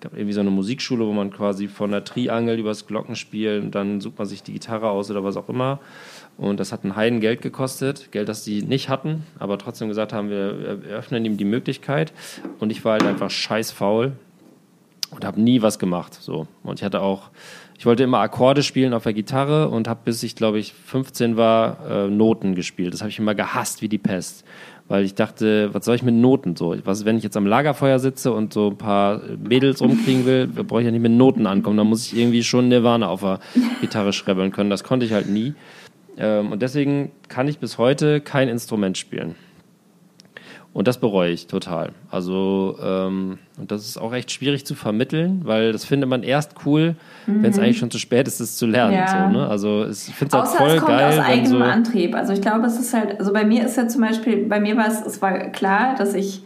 [0.00, 4.00] gab irgendwie so eine Musikschule, wo man quasi von der Triangel übers Glockenspiel und dann
[4.00, 5.80] sucht man sich die Gitarre aus oder was auch immer.
[6.36, 10.12] Und das hat ein Heiden Geld gekostet, Geld, das sie nicht hatten, aber trotzdem gesagt
[10.12, 12.12] haben, wir eröffnen ihm die Möglichkeit.
[12.60, 14.12] Und ich war halt einfach scheiß faul.
[15.10, 16.14] und habe nie was gemacht.
[16.14, 16.46] So.
[16.62, 17.30] Und ich hatte auch,
[17.78, 21.36] ich wollte immer Akkorde spielen auf der Gitarre und habe bis ich, glaube ich, 15
[21.36, 22.92] war, äh, Noten gespielt.
[22.92, 24.44] Das habe ich immer gehasst wie die Pest.
[24.88, 26.74] Weil ich dachte, was soll ich mit Noten so?
[26.84, 30.80] Was, wenn ich jetzt am Lagerfeuer sitze und so ein paar Mädels rumkriegen will, brauche
[30.80, 31.76] ich ja nicht mit Noten ankommen.
[31.76, 33.38] Da muss ich irgendwie schon Nirvana auf der
[33.80, 34.70] Gitarre schrebbeln können.
[34.70, 35.54] Das konnte ich halt nie.
[36.16, 39.36] Ähm, und deswegen kann ich bis heute kein Instrument spielen.
[40.78, 41.90] Und das bereue ich total.
[42.08, 46.54] Also, ähm, und das ist auch echt schwierig zu vermitteln, weil das findet man erst
[46.64, 46.94] cool,
[47.26, 47.42] mhm.
[47.42, 48.94] wenn es eigentlich schon zu spät ist, es zu lernen.
[48.94, 49.28] Ja.
[49.28, 49.48] So, ne?
[49.48, 51.18] Also, ich finde es halt voll es kommt geil.
[51.18, 52.14] Aus eigenem so Antrieb.
[52.14, 54.76] Also, ich glaube, es ist halt, also bei mir ist ja zum Beispiel, bei mir
[54.76, 56.44] war es, es war klar, dass ich,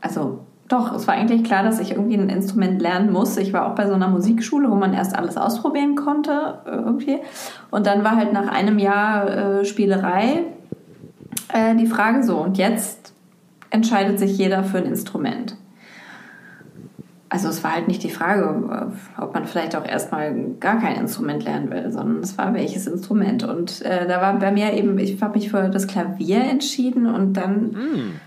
[0.00, 3.36] also doch, es war eigentlich klar, dass ich irgendwie ein Instrument lernen muss.
[3.36, 7.18] Ich war auch bei so einer Musikschule, wo man erst alles ausprobieren konnte, äh, irgendwie.
[7.70, 10.42] Und dann war halt nach einem Jahr äh, Spielerei
[11.52, 13.12] äh, die Frage so, und jetzt
[13.70, 15.56] entscheidet sich jeder für ein Instrument.
[17.28, 20.96] Also es war halt nicht die Frage, äh, ob man vielleicht auch erstmal gar kein
[20.96, 23.42] Instrument lernen will, sondern es war welches Instrument.
[23.42, 27.34] Und äh, da war bei mir eben, ich habe mich für das Klavier entschieden und
[27.34, 28.20] dann, mm.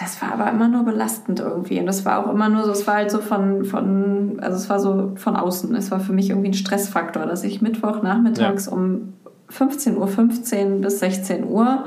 [0.00, 1.80] das war aber immer nur belastend irgendwie.
[1.80, 4.68] Und das war auch immer nur so, es war halt so von, von, also es
[4.68, 5.74] war so von außen.
[5.74, 8.72] Es war für mich irgendwie ein Stressfaktor, dass ich Mittwoch nachmittags ja.
[8.72, 9.14] um
[9.50, 11.84] 15.15 Uhr 15 bis 16 Uhr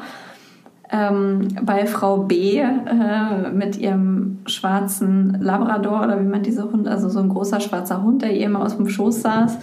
[0.92, 7.10] ähm, bei Frau B äh, mit ihrem schwarzen Labrador oder wie man diese Hunde, also
[7.10, 9.58] so ein großer schwarzer Hund, der ihr immer aus dem Schoß saß.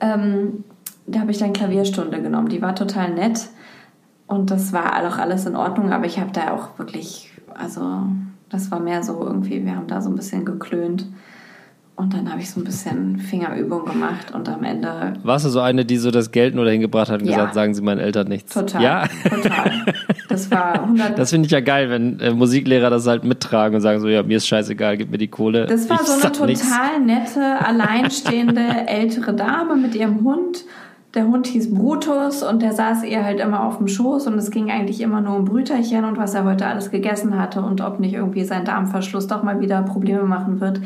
[0.00, 0.64] Ähm,
[1.06, 2.48] da habe ich dann Klavierstunde genommen.
[2.48, 3.48] Die war total nett
[4.26, 8.02] und das war auch alles in Ordnung, aber ich habe da auch wirklich, also
[8.48, 11.06] das war mehr so irgendwie, wir haben da so ein bisschen geklönt.
[11.94, 15.14] Und dann habe ich so ein bisschen Fingerübung gemacht und am Ende.
[15.24, 17.34] Warst du so eine, die so das Geld nur dahin gebracht hat und ja.
[17.34, 18.54] gesagt, sagen Sie meinen Eltern nichts?
[18.54, 18.80] Total.
[18.80, 19.84] Ja, total.
[20.38, 21.18] Das war 100.
[21.18, 24.22] Das finde ich ja geil, wenn äh, Musiklehrer das halt mittragen und sagen so, ja,
[24.22, 25.66] mir ist scheißegal, gib mir die Kohle.
[25.66, 26.70] Das war so eine total nichts.
[27.04, 30.64] nette, alleinstehende ältere Dame mit ihrem Hund.
[31.14, 34.50] Der Hund hieß Brutus und der saß ihr halt immer auf dem Schoß und es
[34.50, 37.98] ging eigentlich immer nur um Brüterchen und was er heute alles gegessen hatte und ob
[37.98, 40.80] nicht irgendwie sein Darmverschluss doch mal wieder Probleme machen wird.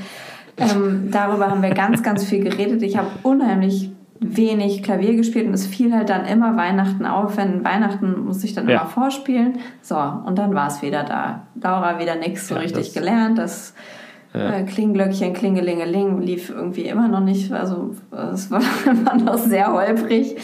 [0.57, 2.83] Ähm, darüber haben wir ganz, ganz viel geredet.
[2.83, 3.91] Ich habe unheimlich
[4.23, 7.37] wenig Klavier gespielt und es fiel halt dann immer Weihnachten auf.
[7.37, 8.81] Wenn Weihnachten muss ich dann ja.
[8.81, 9.59] immer vorspielen.
[9.81, 11.43] So, und dann war es wieder da.
[11.61, 13.39] Laura wieder nichts so ja, richtig das, gelernt.
[13.39, 13.75] Das
[14.33, 14.59] ja.
[14.59, 17.53] äh, Klinglöckchen, Klingelingeling lief irgendwie immer noch nicht.
[17.53, 17.95] Also
[18.33, 20.37] es war immer noch sehr holprig.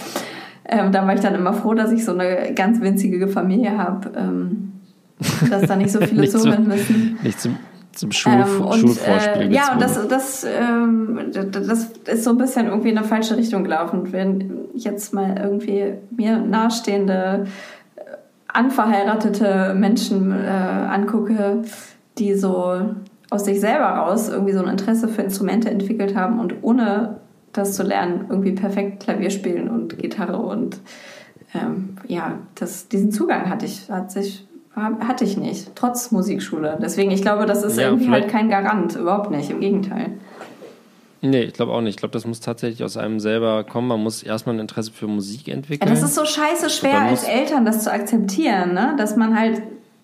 [0.64, 4.10] Ähm, da war ich dann immer froh, dass ich so eine ganz winzige Familie habe,
[4.16, 4.72] ähm,
[5.48, 7.18] dass da nicht so viele zuhören müssen.
[7.22, 7.56] Nicht zum
[7.98, 12.38] zum Schul ähm, und, Schulvorspiel äh, Ja, und das, das, ähm, das ist so ein
[12.38, 14.12] bisschen irgendwie in eine falsche Richtung gelaufen.
[14.12, 17.46] Wenn ich jetzt mal irgendwie mir nahestehende,
[17.96, 18.00] äh,
[18.46, 21.62] anverheiratete Menschen äh, angucke,
[22.18, 22.94] die so
[23.30, 27.16] aus sich selber raus irgendwie so ein Interesse für Instrumente entwickelt haben und ohne
[27.52, 30.80] das zu lernen, irgendwie perfekt Klavier spielen und Gitarre und
[31.54, 34.46] ähm, ja, das, diesen Zugang hatte ich, hat sich
[34.80, 36.78] hatte ich nicht, trotz Musikschule.
[36.80, 40.12] Deswegen, ich glaube, das ist ja, irgendwie halt kein Garant, überhaupt nicht, im Gegenteil.
[41.20, 41.94] Nee, ich glaube auch nicht.
[41.94, 43.88] Ich glaube, das muss tatsächlich aus einem selber kommen.
[43.88, 45.88] Man muss erstmal ein Interesse für Musik entwickeln.
[45.88, 48.94] Ja, das ist so scheiße schwer als Eltern, das zu akzeptieren, ne?
[48.96, 49.62] dass man halt.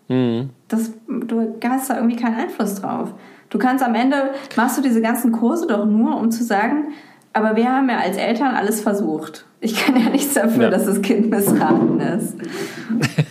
[0.08, 0.50] Mhm.
[0.68, 3.14] Das, du hast da irgendwie keinen Einfluss drauf.
[3.48, 6.88] Du kannst am Ende, machst du diese ganzen Kurse doch nur, um zu sagen,
[7.34, 9.44] aber wir haben ja als Eltern alles versucht.
[9.60, 10.70] Ich kann ja nichts dafür, ja.
[10.70, 12.36] dass das Kind missraten ist.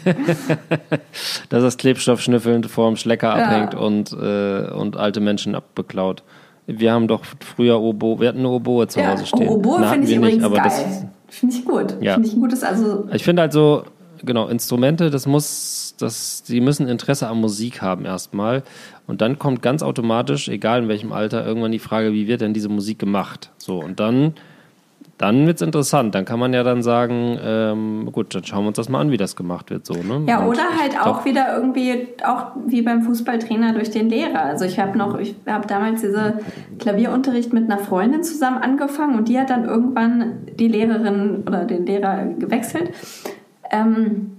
[1.50, 3.46] dass das Klebstoff schnüffelnd vorm Schlecker ja.
[3.46, 6.24] abhängt und, äh, und alte Menschen abbeklaut.
[6.66, 9.48] Wir haben doch früher Oboe, wir hatten eine Oboe zu Hause stehen.
[9.48, 11.10] Oboe finde ich übrigens nicht, geil.
[11.28, 11.98] Finde ich gut.
[12.02, 12.14] Ja.
[12.14, 13.08] Finde ich ein gutes, also.
[13.12, 13.84] Ich finde halt so,
[14.24, 18.64] genau, Instrumente, das muss, das, die müssen Interesse an Musik haben erstmal.
[19.08, 22.54] Und dann kommt ganz automatisch, egal in welchem Alter, irgendwann die Frage, wie wird denn
[22.54, 23.52] diese Musik gemacht?
[23.58, 24.34] So, und dann,
[25.18, 26.16] dann wird es interessant.
[26.16, 29.12] Dann kann man ja dann sagen, ähm, gut, dann schauen wir uns das mal an,
[29.12, 29.86] wie das gemacht wird.
[29.86, 30.24] So, ne?
[30.28, 34.42] Ja, und oder halt auch wieder irgendwie, auch wie beim Fußballtrainer durch den Lehrer.
[34.44, 36.40] Also ich habe noch, ich habe damals diese
[36.80, 41.86] Klavierunterricht mit einer Freundin zusammen angefangen und die hat dann irgendwann die Lehrerin oder den
[41.86, 42.92] Lehrer gewechselt.
[43.74, 44.34] Ähm,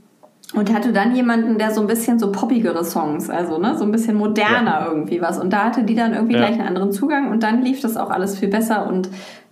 [0.53, 3.91] und hatte dann jemanden, der so ein bisschen so poppigere Songs, also ne, so ein
[3.91, 4.87] bisschen moderner ja.
[4.87, 5.39] irgendwie was.
[5.39, 6.41] Und da hatte die dann irgendwie ja.
[6.41, 9.09] gleich einen anderen Zugang und dann lief das auch alles viel besser und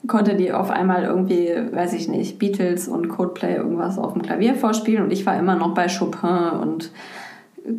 [0.06, 4.54] konnte die auf einmal irgendwie, weiß ich nicht, Beatles und Codeplay irgendwas auf dem Klavier
[4.54, 6.90] vorspielen und ich war immer noch bei Chopin und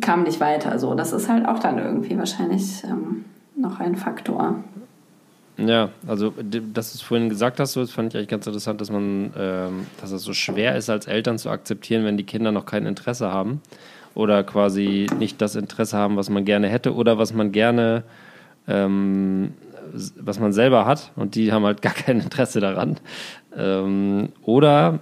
[0.00, 0.78] kam nicht weiter.
[0.78, 3.24] So, das ist halt auch dann irgendwie wahrscheinlich ähm,
[3.56, 4.56] noch ein Faktor.
[5.56, 8.90] Ja, also dass du es vorhin gesagt hast, das fand ich eigentlich ganz interessant, dass
[8.90, 12.66] man, ähm, dass es so schwer ist, als Eltern zu akzeptieren, wenn die Kinder noch
[12.66, 13.60] kein Interesse haben
[14.14, 18.02] oder quasi nicht das Interesse haben, was man gerne hätte oder was man gerne,
[18.66, 19.54] ähm,
[20.16, 22.96] was man selber hat und die haben halt gar kein Interesse daran.
[23.56, 24.98] Ähm, oder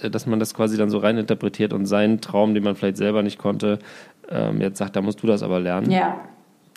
[0.00, 2.98] äh, dass man das quasi dann so rein interpretiert und seinen Traum, den man vielleicht
[2.98, 3.80] selber nicht konnte,
[4.28, 5.90] ähm, jetzt sagt, da musst du das aber lernen.
[5.90, 6.20] Ja.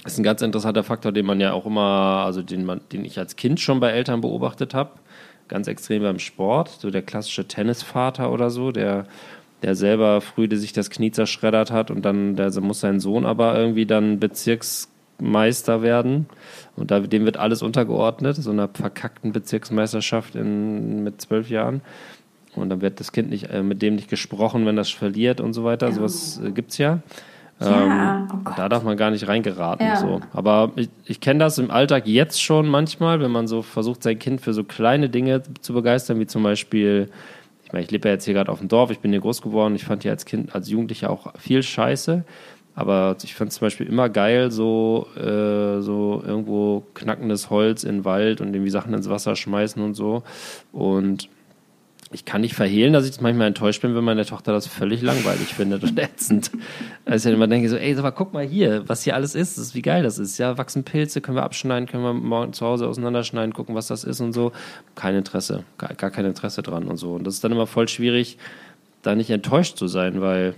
[0.04, 3.06] Das ist ein ganz interessanter Faktor, den man ja auch immer, also den, man, den
[3.06, 4.92] ich als Kind schon bei Eltern beobachtet habe.
[5.48, 6.70] Ganz extrem beim Sport.
[6.70, 9.06] So der klassische Tennisvater oder so, der,
[9.62, 13.56] der selber früh sich das Knie zerschreddert hat und dann der muss sein Sohn aber
[13.58, 16.28] irgendwie dann Bezirksmeister werden.
[16.76, 21.82] Und da, dem wird alles untergeordnet, so einer verkackten Bezirksmeisterschaft in, mit zwölf Jahren.
[22.56, 25.54] Und dann wird das Kind nicht, äh, mit dem nicht gesprochen, wenn das verliert und
[25.54, 25.92] so weiter.
[25.92, 27.00] Sowas äh, gibt es ja.
[27.62, 29.86] Ja, ähm, oh da darf man gar nicht reingeraten.
[29.86, 29.98] Ja.
[29.98, 30.22] So.
[30.34, 34.20] Aber ich, ich kenne das im Alltag jetzt schon manchmal, wenn man so versucht, sein
[34.20, 37.10] Kind für so kleine Dinge zu begeistern, wie zum Beispiel,
[37.64, 39.42] ich meine, ich lebe ja jetzt hier gerade auf dem Dorf, ich bin hier groß
[39.42, 42.24] geworden, ich fand ja als Kind, als Jugendlicher auch viel Scheiße.
[42.74, 47.98] Aber ich fand es zum Beispiel immer geil, so, äh, so irgendwo knackendes Holz in
[47.98, 50.24] den Wald und irgendwie Sachen ins Wasser schmeißen und so.
[50.72, 51.28] Und
[52.14, 55.54] ich kann nicht verhehlen, dass ich manchmal enttäuscht bin, wenn meine Tochter das völlig langweilig
[55.54, 56.52] findet und ätzend.
[57.06, 59.76] Also ich immer denke so, ey, aber guck mal hier, was hier alles ist, ist,
[59.76, 60.38] wie geil das ist.
[60.38, 64.04] Ja, wachsen Pilze, können wir abschneiden, können wir morgen zu Hause auseinanderschneiden, gucken, was das
[64.04, 64.52] ist und so.
[64.96, 67.14] Kein Interesse, gar, gar kein Interesse dran und so.
[67.14, 68.38] Und das ist dann immer voll schwierig,
[69.02, 70.56] da nicht enttäuscht zu sein, weil,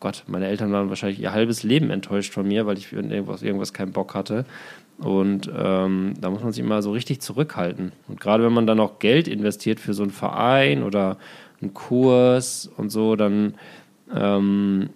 [0.00, 3.72] Gott, meine Eltern waren wahrscheinlich ihr halbes Leben enttäuscht von mir, weil ich irgendwas, irgendwas
[3.72, 4.44] keinen Bock hatte.
[4.98, 7.92] Und ähm, da muss man sich immer so richtig zurückhalten.
[8.08, 11.16] Und gerade wenn man dann auch Geld investiert für so einen Verein oder
[11.60, 13.54] einen Kurs und so, dann,
[14.14, 14.90] ähm,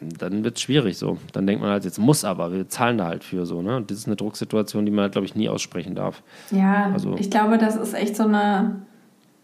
[0.00, 1.18] dann wird es schwierig so.
[1.32, 3.60] Dann denkt man halt, jetzt muss aber, wir zahlen da halt für so.
[3.60, 3.76] Ne?
[3.76, 6.22] Und das ist eine Drucksituation, die man halt, glaube ich, nie aussprechen darf.
[6.52, 8.82] Ja, also, ich glaube, das ist echt so, eine,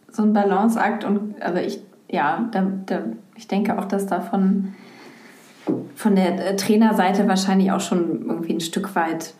[0.09, 1.03] so ein Balanceakt.
[1.03, 3.03] Und also ich, ja, da, da,
[3.35, 4.75] ich denke auch, dass davon
[5.95, 9.35] von der äh, Trainerseite wahrscheinlich auch schon irgendwie ein Stück weit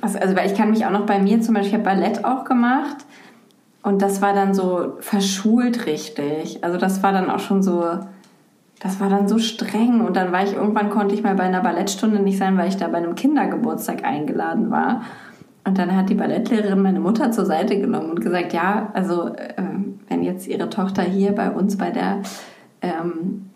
[0.00, 2.24] also, also weil ich kann mich auch noch bei mir zum Beispiel, ich habe Ballett
[2.24, 2.96] auch gemacht
[3.82, 6.62] und das war dann so verschult richtig.
[6.64, 7.84] Also das war dann auch schon so,
[8.80, 11.62] das war dann so streng und dann war ich, irgendwann konnte ich mal bei einer
[11.62, 15.02] Ballettstunde nicht sein, weil ich da bei einem Kindergeburtstag eingeladen war.
[15.64, 19.54] Und dann hat die Ballettlehrerin meine Mutter zur Seite genommen und gesagt, ja, also äh,
[20.08, 22.22] wenn jetzt ihre Tochter hier bei uns bei der
[22.82, 23.50] ähm,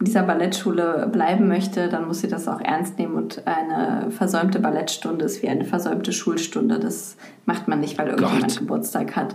[0.00, 5.24] dieser Ballettschule bleiben möchte, dann muss sie das auch ernst nehmen und eine versäumte Ballettstunde
[5.24, 6.78] ist wie eine versäumte Schulstunde.
[6.78, 8.58] Das macht man nicht, weil irgendjemand Gott.
[8.58, 9.34] Geburtstag hat.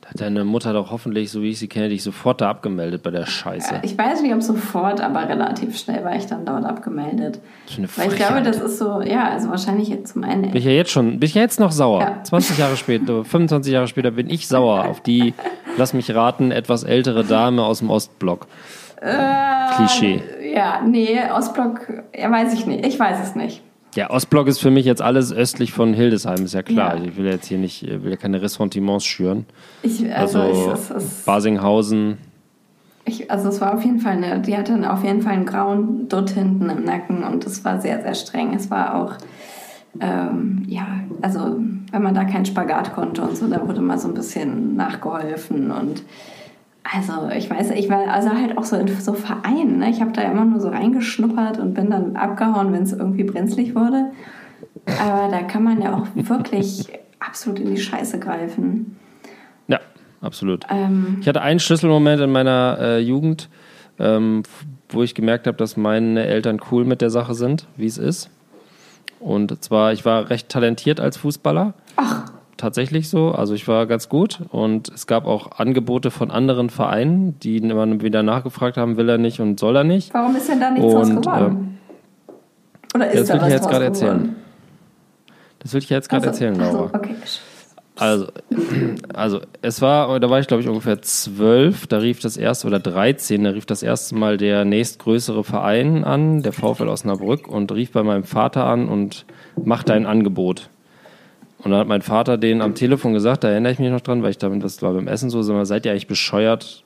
[0.00, 3.02] Da hat deine Mutter doch hoffentlich, so wie ich sie kenne, dich sofort da abgemeldet
[3.02, 3.74] bei der Scheiße.
[3.74, 7.40] Äh, ich weiß nicht, ob sofort, aber relativ schnell war ich dann dort abgemeldet.
[7.64, 10.42] Das ist eine Weil ich glaube, das ist so, ja, also wahrscheinlich jetzt zum einen.
[10.42, 12.00] Bin ich ja jetzt schon, bin ich ja jetzt noch sauer.
[12.00, 12.22] Ja.
[12.22, 15.34] 20 Jahre später, 25 Jahre später bin ich sauer auf die,
[15.76, 18.46] lass mich raten, etwas ältere Dame aus dem Ostblock.
[19.00, 20.22] Äh, Klischee.
[20.54, 21.80] Ja, nee, Ostblock,
[22.16, 22.84] ja, weiß ich nicht.
[22.86, 23.62] Ich weiß es nicht.
[23.94, 26.96] Ja, Ostblock ist für mich jetzt alles östlich von Hildesheim, ist ja klar.
[26.96, 27.04] Ja.
[27.04, 29.46] Ich will jetzt hier nicht, will ja keine Ressentiments schüren.
[29.82, 32.18] Ich, also, also ich, es, es, Basinghausen.
[33.04, 36.08] Ich, also es war auf jeden Fall eine, die hatte auf jeden Fall einen grauen
[36.08, 38.54] Dutt hinten im Nacken und es war sehr, sehr streng.
[38.54, 39.14] Es war auch,
[40.00, 40.86] ähm, ja,
[41.22, 41.58] also
[41.90, 45.70] wenn man da keinen Spagat konnte und so, da wurde mal so ein bisschen nachgeholfen
[45.70, 46.02] und
[46.92, 49.78] also ich weiß, ich war also halt auch so in so Vereinen.
[49.78, 49.90] Ne?
[49.90, 53.74] Ich habe da immer nur so reingeschnuppert und bin dann abgehauen, wenn es irgendwie brenzlig
[53.74, 54.10] wurde.
[55.00, 56.88] Aber da kann man ja auch wirklich
[57.20, 58.96] absolut in die Scheiße greifen.
[59.66, 59.80] Ja,
[60.20, 60.64] absolut.
[60.70, 63.48] Ähm, ich hatte einen Schlüsselmoment in meiner äh, Jugend,
[63.98, 64.44] ähm,
[64.88, 68.30] wo ich gemerkt habe, dass meine Eltern cool mit der Sache sind, wie es ist.
[69.20, 71.74] Und zwar, ich war recht talentiert als Fußballer.
[71.96, 73.30] Ach tatsächlich so.
[73.30, 78.02] Also ich war ganz gut und es gab auch Angebote von anderen Vereinen, die immer
[78.02, 80.12] wieder nachgefragt haben, will er nicht und soll er nicht.
[80.12, 81.78] Warum ist denn da nichts und, draus geworden?
[82.28, 84.36] Äh, Oder ist das will ich jetzt gerade erzählen.
[85.60, 86.90] Das will ich jetzt gerade also, erzählen, Laura.
[86.92, 87.14] Also, okay.
[87.96, 88.28] Also,
[89.14, 92.78] also es war, da war ich glaube ich ungefähr zwölf, da rief das erste, oder
[92.78, 97.92] 13, da rief das erste Mal der nächstgrößere Verein an, der VfL Osnabrück, und rief
[97.92, 99.26] bei meinem Vater an und
[99.64, 100.70] machte ein Angebot.
[101.58, 104.22] Und dann hat mein Vater den am Telefon gesagt, da erinnere ich mich noch dran,
[104.22, 106.84] weil ich damit, das war beim Essen so, sag mal, seid ihr eigentlich bescheuert,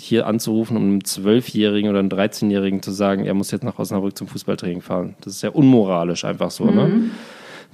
[0.00, 4.16] hier anzurufen, um einem Zwölfjährigen oder einem 13-Jährigen zu sagen, er muss jetzt nach Osnabrück
[4.16, 5.14] zum Fußballtraining fahren.
[5.22, 6.70] Das ist ja unmoralisch einfach so, ne?
[6.70, 6.76] mhm.
[6.78, 7.10] ne?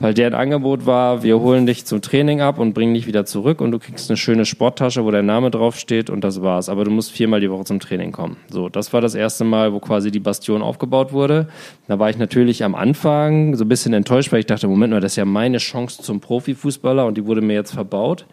[0.02, 3.60] Weil deren Angebot war, wir holen dich zum Training ab und bringen dich wieder zurück
[3.60, 6.68] und du kriegst eine schöne Sporttasche, wo dein Name draufsteht und das war's.
[6.68, 8.36] Aber du musst viermal die Woche zum Training kommen.
[8.50, 11.46] So, das war das erste Mal, wo quasi die Bastion aufgebaut wurde.
[11.86, 15.00] Da war ich natürlich am Anfang so ein bisschen enttäuscht, weil ich dachte, Moment mal,
[15.00, 18.26] das ist ja meine Chance zum Profifußballer und die wurde mir jetzt verbaut.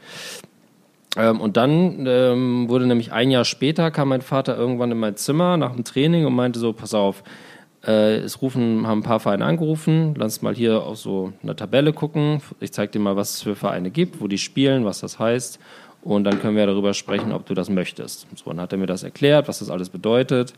[1.18, 5.18] Ähm, und dann ähm, wurde nämlich ein Jahr später, kam mein Vater irgendwann in mein
[5.18, 7.24] Zimmer nach dem Training und meinte so, pass auf,
[7.82, 12.42] es rufen, haben ein paar Vereine angerufen, lass mal hier auf so eine Tabelle gucken.
[12.60, 15.60] Ich zeige dir mal, was es für Vereine gibt, wo die spielen, was das heißt.
[16.02, 18.28] Und dann können wir darüber sprechen, ob du das möchtest.
[18.36, 20.54] So, dann hat er mir das erklärt, was das alles bedeutet.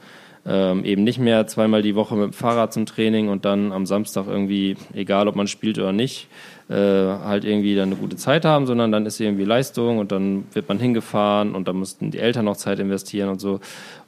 [0.46, 3.86] Ähm, eben nicht mehr zweimal die Woche mit dem Fahrrad zum Training und dann am
[3.86, 6.28] Samstag irgendwie, egal ob man spielt oder nicht,
[6.68, 10.46] äh, halt irgendwie dann eine gute Zeit haben, sondern dann ist irgendwie Leistung und dann
[10.54, 13.60] wird man hingefahren und dann mussten die Eltern noch Zeit investieren und so.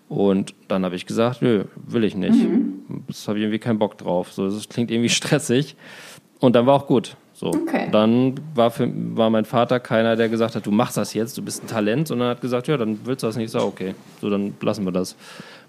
[0.09, 2.35] Und dann habe ich gesagt, nö, will ich nicht.
[2.35, 3.03] Mhm.
[3.07, 4.31] Das habe ich irgendwie keinen Bock drauf.
[4.31, 5.75] So, das klingt irgendwie stressig.
[6.39, 7.15] Und dann war auch gut.
[7.33, 7.47] So.
[7.47, 7.89] Okay.
[7.91, 11.41] Dann war, für, war mein Vater keiner, der gesagt hat, du machst das jetzt, du
[11.41, 13.49] bist ein Talent, sondern hat gesagt, ja, dann willst du das nicht.
[13.49, 15.15] So, okay, so dann lassen wir das.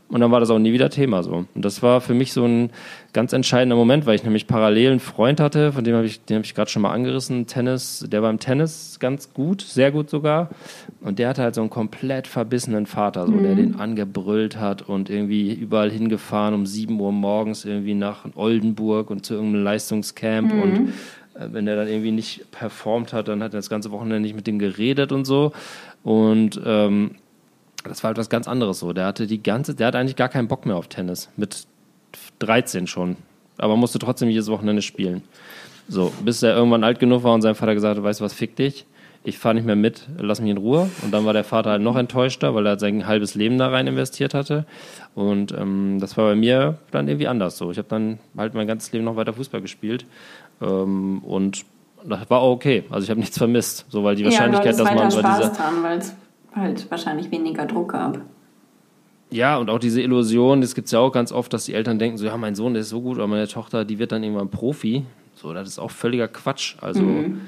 [0.09, 1.47] Und dann war das auch nie wieder Thema so.
[1.55, 2.71] Und das war für mich so ein
[3.13, 6.37] ganz entscheidender Moment, weil ich nämlich parallel einen Freund hatte, von dem habe ich, den
[6.37, 10.11] habe ich gerade schon mal angerissen, Tennis, der war im Tennis ganz gut, sehr gut
[10.11, 10.51] sogar.
[11.01, 13.43] Und der hatte halt so einen komplett verbissenen Vater, so, mhm.
[13.43, 19.11] der den angebrüllt hat und irgendwie überall hingefahren um 7 Uhr morgens irgendwie nach Oldenburg
[19.11, 20.63] und zu irgendeinem Leistungscamp mhm.
[20.63, 20.89] und
[21.35, 24.37] äh, wenn der dann irgendwie nicht performt hat, dann hat er das ganze Wochenende nicht
[24.37, 25.53] mit dem geredet und so.
[26.03, 27.13] Und ähm,
[27.85, 28.93] das war halt was ganz anderes so.
[28.93, 31.29] Der hatte die ganze, der hat eigentlich gar keinen Bock mehr auf Tennis.
[31.37, 31.67] Mit
[32.41, 33.17] 13 schon.
[33.59, 35.23] Aber musste trotzdem jedes Wochenende spielen.
[35.89, 38.33] So, bis er irgendwann alt genug war und sein Vater gesagt hat, weißt du was,
[38.33, 38.87] fick dich.
[39.27, 40.91] Ich fahre nicht mehr mit, lass mich in Ruhe.
[41.03, 43.87] Und dann war der Vater halt noch enttäuschter, weil er sein halbes Leben da rein
[43.87, 44.67] investiert hatte.
[45.15, 47.71] Und ähm, das war bei mir dann irgendwie anders so.
[47.71, 50.05] Ich habe dann halt mein ganzes Leben noch weiter Fußball gespielt.
[50.61, 51.65] Ähm, und
[52.05, 52.85] das war auch okay.
[52.91, 53.87] Also ich habe nichts vermisst.
[53.89, 55.49] So, weil die Wahrscheinlichkeit, ja, dass man bei dieser.
[55.51, 56.03] Dran,
[56.55, 58.21] halt wahrscheinlich weniger Druck gab.
[59.31, 61.99] Ja, und auch diese Illusion, das gibt es ja auch ganz oft, dass die Eltern
[61.99, 64.23] denken, so ja, mein Sohn, der ist so gut, aber meine Tochter, die wird dann
[64.23, 65.05] irgendwann Profi.
[65.35, 66.77] So, das ist auch völliger Quatsch.
[66.81, 67.41] Also mhm.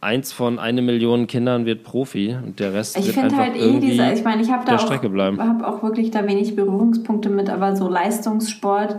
[0.00, 3.80] eins von eine Million Kindern wird Profi und der Rest ich wird einfach halt eh
[3.80, 7.76] diese, ich meine, ich habe da auch, habe auch wirklich da wenig Berührungspunkte mit, aber
[7.76, 8.98] so Leistungssport,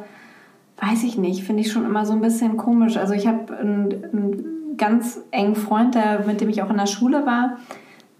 [0.82, 2.98] weiß ich nicht, finde ich schon immer so ein bisschen komisch.
[2.98, 6.88] Also ich habe einen, einen ganz engen Freund, der, mit dem ich auch in der
[6.88, 7.58] Schule war,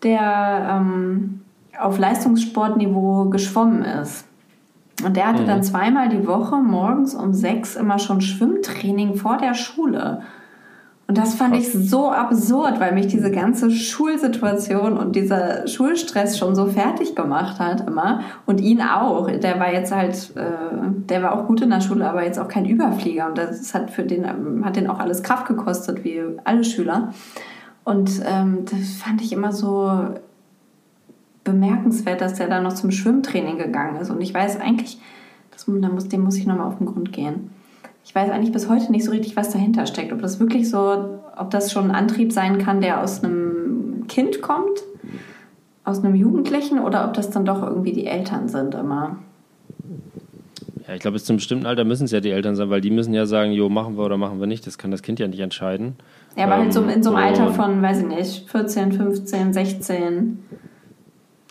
[0.04, 1.42] der ähm,
[1.80, 4.26] auf Leistungssportniveau geschwommen ist.
[5.04, 5.48] Und der hatte mhm.
[5.48, 10.22] dann zweimal die Woche morgens um sechs immer schon Schwimmtraining vor der Schule.
[11.08, 16.54] Und das fand ich so absurd, weil mich diese ganze Schulsituation und dieser Schulstress schon
[16.54, 18.22] so fertig gemacht hat immer.
[18.46, 19.32] Und ihn auch.
[19.32, 20.42] Der war jetzt halt, äh,
[21.10, 23.28] der war auch gut in der Schule, aber jetzt auch kein Überflieger.
[23.28, 27.14] Und das hat für den, hat den auch alles Kraft gekostet, wie alle Schüler.
[27.88, 29.90] Und ähm, das fand ich immer so
[31.46, 34.10] bemerkenswert, dass der da noch zum Schwimmtraining gegangen ist.
[34.10, 35.00] Und ich weiß eigentlich,
[35.52, 37.50] das, da muss, dem muss ich nochmal auf den Grund gehen.
[38.04, 40.12] Ich weiß eigentlich bis heute nicht so richtig, was dahinter steckt.
[40.12, 44.42] Ob das wirklich so, ob das schon ein Antrieb sein kann, der aus einem Kind
[44.42, 44.84] kommt,
[45.86, 49.20] aus einem Jugendlichen, oder ob das dann doch irgendwie die Eltern sind immer.
[50.86, 52.92] Ja, ich glaube, bis zum bestimmten Alter müssen es ja die Eltern sein, weil die
[52.92, 54.68] müssen ja sagen, jo, machen wir oder machen wir nicht.
[54.68, 55.96] Das kann das Kind ja nicht entscheiden.
[56.38, 59.54] Ja, aber ähm, halt so in so einem Alter von, weiß ich nicht, 14, 15,
[59.54, 60.40] 16.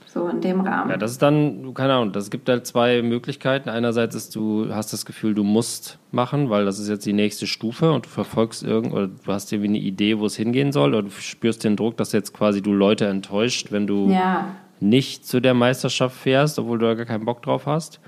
[0.07, 0.91] So in dem Rahmen.
[0.91, 3.68] Ja, das ist dann, keine Ahnung, das gibt halt zwei Möglichkeiten.
[3.68, 7.47] Einerseits ist du hast das Gefühl, du musst machen, weil das ist jetzt die nächste
[7.47, 10.95] Stufe und du verfolgst irgend oder du hast irgendwie eine Idee, wo es hingehen soll
[10.95, 14.55] oder du spürst den Druck, dass jetzt quasi du Leute enttäuscht, wenn du ja.
[14.80, 18.01] nicht zu der Meisterschaft fährst, obwohl du da gar keinen Bock drauf hast.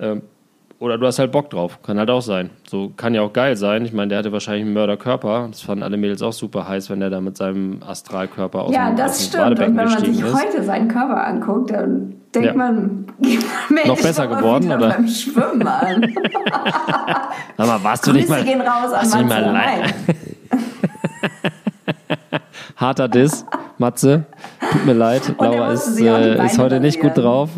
[0.00, 0.22] Ähm,
[0.78, 1.80] oder du hast halt Bock drauf.
[1.82, 2.50] Kann halt auch sein.
[2.68, 3.84] So kann ja auch geil sein.
[3.84, 5.48] Ich meine, der hatte wahrscheinlich einen Mörderkörper.
[5.50, 8.90] Das fanden alle Mädels auch super heiß, wenn der da mit seinem Astralkörper aus Ja,
[8.90, 9.46] dem, das aus stimmt.
[9.46, 10.34] Und wenn man sich ist.
[10.34, 12.54] heute seinen Körper anguckt, dann denkt ja.
[12.54, 13.06] man,
[13.68, 14.90] Mensch, noch besser geworden oder?
[14.90, 16.02] Beim Schwimmen an.
[17.56, 18.44] Sag mal, warst du nicht mal?
[18.44, 19.94] gehen raus warst an du nicht mal leid?
[22.76, 23.46] Harter Diss,
[23.78, 24.24] Matze.
[24.72, 25.32] Tut mir leid.
[25.38, 27.50] Laura ist, äh, ist heute nicht gut drauf.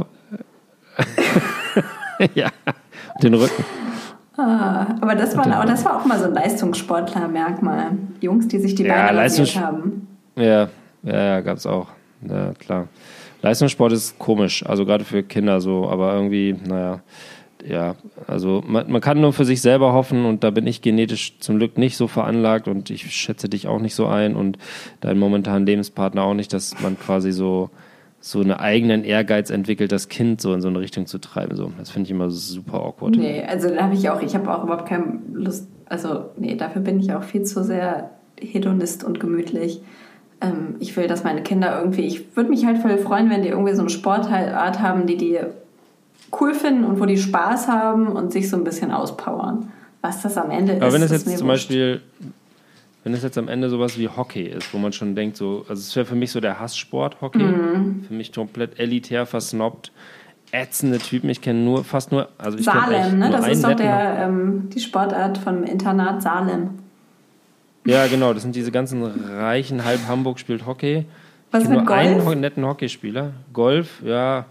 [2.34, 2.48] ja
[3.22, 3.64] den Rücken.
[4.36, 7.92] Ah, aber das war, das war auch mal so ein Leistungssportler-Merkmal.
[8.20, 10.08] Jungs, die sich die ja, Beine Leistungs haben.
[10.36, 10.68] Ja,
[11.02, 11.88] ja, ja gab es auch.
[12.28, 12.88] Ja, klar.
[13.42, 17.00] Leistungssport ist komisch, also gerade für Kinder so, aber irgendwie, naja,
[17.66, 17.96] ja,
[18.26, 21.58] also man, man, kann nur für sich selber hoffen und da bin ich genetisch zum
[21.58, 24.58] Glück nicht so veranlagt und ich schätze dich auch nicht so ein und
[25.00, 27.70] deinen momentanen Lebenspartner auch nicht, dass man quasi so
[28.20, 31.56] so einen eigenen Ehrgeiz entwickelt, das Kind so in so eine Richtung zu treiben.
[31.56, 31.70] So.
[31.78, 33.16] Das finde ich immer super awkward.
[33.16, 36.82] Nee, also da habe ich auch, ich habe auch überhaupt keine Lust, also nee, dafür
[36.82, 38.10] bin ich auch viel zu sehr
[38.40, 39.80] Hedonist und gemütlich.
[40.40, 43.48] Ähm, ich will, dass meine Kinder irgendwie, ich würde mich halt voll freuen, wenn die
[43.48, 45.38] irgendwie so eine Sportart haben, die die
[46.40, 49.70] cool finden und wo die Spaß haben und sich so ein bisschen auspowern.
[50.02, 50.82] Was das am Ende Aber ist.
[50.82, 51.68] Aber wenn es jetzt zum wurscht.
[51.68, 52.00] Beispiel
[53.06, 55.78] wenn es jetzt am Ende sowas wie Hockey ist, wo man schon denkt, so, also
[55.78, 58.02] es wäre für mich so der Hasssport Hockey, mhm.
[58.02, 59.92] für mich komplett elitär versnobbt.
[60.50, 61.30] ätzende Typen.
[61.30, 63.30] Ich kenne nur fast nur, also ich Salem, ne?
[63.30, 66.70] Das einen ist doch der, ähm, die Sportart vom Internat Salem.
[67.84, 71.04] Ja, genau, das sind diese ganzen reichen, halb Hamburg spielt Hockey.
[71.52, 72.26] Was mit nur einen Golf?
[72.26, 73.34] ho- netten Hockeyspieler.
[73.52, 74.46] Golf, ja,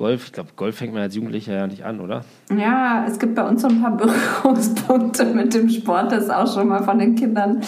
[0.00, 2.24] Golf, ich glaube, Golf fängt man als Jugendlicher ja nicht an, oder?
[2.56, 6.68] Ja, es gibt bei uns so ein paar Berührungspunkte mit dem Sport, das auch schon
[6.68, 7.60] mal von den Kindern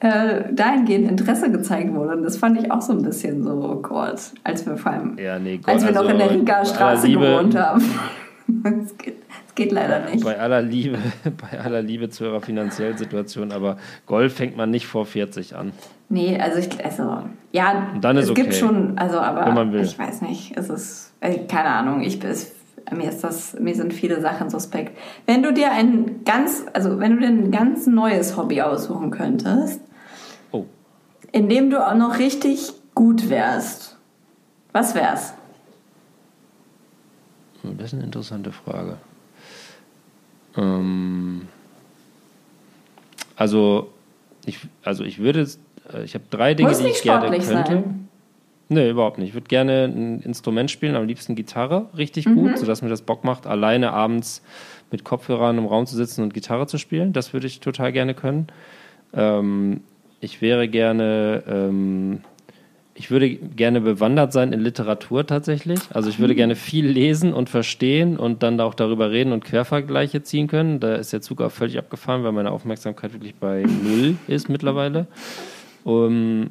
[0.00, 2.16] äh, dahingehend Interesse gezeigt wurde.
[2.16, 5.38] Und das fand ich auch so ein bisschen so, Gott, als wir vor allem, Ja,
[5.38, 5.68] nee, Golf.
[5.68, 7.80] als wir noch in der Riga Straße Liebe, gewohnt haben.
[8.64, 9.18] Es geht,
[9.58, 10.24] geht leider nicht.
[10.24, 10.98] Bei aller Liebe,
[11.50, 15.72] bei aller Liebe zu ihrer finanziellen Situation, aber Golf fängt man nicht vor 40 an.
[16.08, 19.54] Nee, also ich, also, ja, Und dann ist es gibt okay, schon, also, aber wenn
[19.54, 19.82] man will.
[19.82, 22.52] ich weiß nicht, es ist, äh, keine Ahnung, ich es,
[22.96, 24.96] mir ist das, mir sind viele Sachen suspekt.
[25.26, 29.80] Wenn du dir ein ganz, also wenn du dir ein ganz neues Hobby aussuchen könntest,
[30.52, 30.64] Oh,
[31.32, 33.98] in dem du auch noch richtig gut wärst,
[34.72, 35.34] was wär's?
[37.76, 38.96] das ist eine interessante Frage.
[40.58, 41.42] Ähm,
[43.36, 43.92] also,
[44.46, 45.46] ich, also ich würde,
[45.92, 47.44] äh, ich habe drei Dinge, Muss die ich gerne könnte.
[47.44, 48.08] sein.
[48.70, 49.28] Nee, überhaupt nicht.
[49.28, 52.34] Ich würde gerne ein Instrument spielen, am liebsten Gitarre, richtig Mhm.
[52.34, 54.42] gut, sodass mir das Bock macht, alleine abends
[54.90, 57.12] mit Kopfhörern im Raum zu sitzen und Gitarre zu spielen.
[57.14, 58.48] Das würde ich total gerne können.
[59.14, 59.80] Ähm,
[60.20, 62.20] ich wäre gerne, ähm,
[62.98, 65.78] ich würde gerne bewandert sein in Literatur tatsächlich.
[65.94, 70.24] Also ich würde gerne viel lesen und verstehen und dann auch darüber reden und Quervergleiche
[70.24, 70.80] ziehen können.
[70.80, 75.06] Da ist der Zug auch völlig abgefahren, weil meine Aufmerksamkeit wirklich bei null ist mittlerweile.
[75.84, 76.50] Um,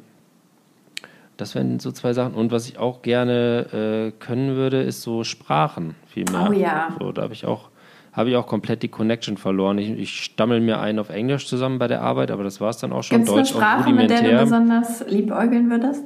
[1.36, 2.32] das wären so zwei Sachen.
[2.32, 6.48] Und was ich auch gerne äh, können würde, ist so Sprachen viel mehr.
[6.48, 6.96] Oh ja.
[6.98, 7.68] So, da habe ich auch
[8.14, 9.78] habe ich auch komplett die Connection verloren.
[9.78, 12.78] Ich, ich stammel mir einen auf Englisch zusammen bei der Arbeit, aber das war es
[12.78, 13.18] dann auch schon.
[13.18, 16.04] Gibt es eine Sprache, mit der du besonders liebäugeln würdest?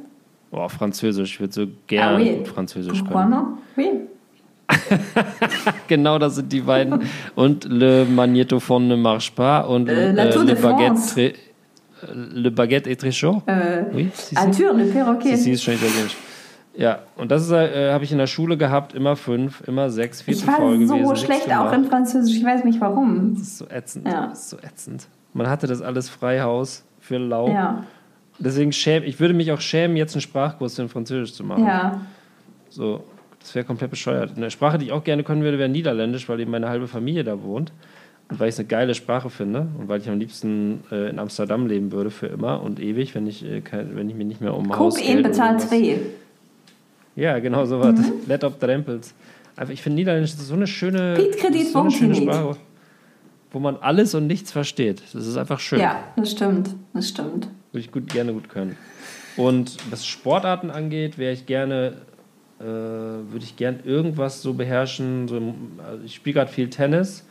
[0.53, 1.33] Boah, Französisch.
[1.35, 2.37] Ich würde so Ah, gerne oui.
[2.37, 3.35] gut Französisch können.
[3.77, 3.91] Oui.
[5.89, 7.03] Genau, das sind die beiden.
[7.35, 11.35] Und Le Magnétophone ne marche pas und Äh, La äh, Le Baguette
[12.15, 13.43] Le Baguette est très chaud.
[13.47, 14.37] Äh, Oui, si.
[14.37, 15.37] Arthur, le perroquet.
[15.37, 16.17] Sie ist schon italienisch.
[16.75, 20.47] Ja, und das äh, habe ich in der Schule gehabt, immer fünf, immer sechs, Ich
[20.47, 21.03] war faul so gewesen.
[21.03, 21.69] nichts schlecht gemacht.
[21.69, 23.35] auch in Französisch, ich weiß nicht warum.
[23.35, 24.07] Das ist so ätzend.
[24.09, 24.29] Ja.
[24.29, 25.07] Das ist so ätzend.
[25.35, 27.49] Man hatte das alles Freihaus für lau.
[27.49, 27.85] Ja,
[28.45, 31.65] Deswegen schäme ich würde mich auch schämen, jetzt einen Sprachkurs in Französisch zu machen.
[31.65, 32.01] ja.
[32.69, 33.05] So,
[33.39, 34.33] das wäre komplett bescheuert.
[34.35, 37.23] Eine Sprache, die ich auch gerne können würde, wäre Niederländisch, weil eben meine halbe Familie
[37.23, 37.71] da wohnt.
[38.31, 41.19] Und weil ich es eine geile Sprache finde und weil ich am liebsten äh, in
[41.19, 44.41] Amsterdam leben würde für immer und ewig, wenn ich, äh, kein, wenn ich mir nicht
[44.41, 46.01] mehr um Haus Koop 1 bezahlt 2.
[47.17, 47.99] Ja, genau so was.
[47.99, 48.13] Mhm.
[48.27, 49.13] Let up Drempels.
[49.55, 51.17] Einfach, ich finde Niederländisch ist so eine schöne,
[51.71, 52.15] so eine schöne.
[52.15, 52.57] Sprache,
[53.51, 55.03] wo man alles und nichts versteht.
[55.13, 55.81] Das ist einfach schön.
[55.81, 56.71] Ja, das stimmt.
[56.95, 57.49] Das stimmt.
[57.73, 58.77] Würde ich gut, gerne gut können.
[59.37, 62.03] Und was Sportarten angeht, wäre ich gerne,
[62.61, 65.27] äh, würde ich gern irgendwas so beherrschen.
[65.27, 67.27] So, im- also ich spiele gerade viel Tennis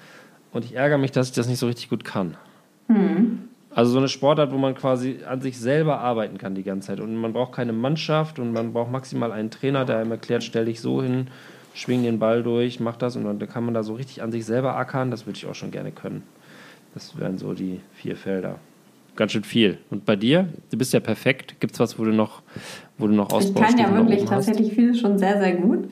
[0.52, 2.36] und ich ärgere mich, dass ich das nicht so richtig gut kann.
[3.74, 7.00] Also so eine Sportart, wo man quasi an sich selber arbeiten kann die ganze Zeit.
[7.00, 10.66] Und man braucht keine Mannschaft und man braucht maximal einen Trainer, der einem erklärt, stell
[10.66, 11.28] dich so hin,
[11.74, 14.46] schwing den Ball durch, mach das und dann kann man da so richtig an sich
[14.46, 15.10] selber ackern.
[15.12, 16.24] Das würde ich auch schon gerne können.
[16.94, 18.60] Das wären so die vier Felder.
[19.16, 19.78] Ganz schön viel.
[19.90, 20.48] Und bei dir?
[20.72, 21.60] Du bist ja perfekt.
[21.60, 22.42] Gibt es was, wo du noch,
[22.98, 25.90] wo du noch Ich kann ja wirklich tatsächlich vieles schon sehr, sehr gut.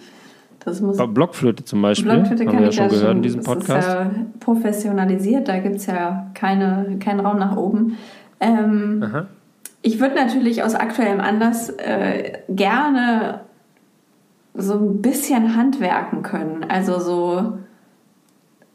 [0.64, 2.12] Das muss Blockflöte zum Beispiel.
[2.12, 3.18] Blockflöte haben kann wir ja schon gehört schon.
[3.18, 3.88] in diesem Das Podcast.
[3.88, 7.98] ist ja professionalisiert, da gibt es ja keine, keinen Raum nach oben.
[8.40, 9.04] Ähm,
[9.82, 13.42] ich würde natürlich aus aktuellem Anlass äh, gerne
[14.54, 16.66] so ein bisschen handwerken können.
[16.68, 17.60] Also so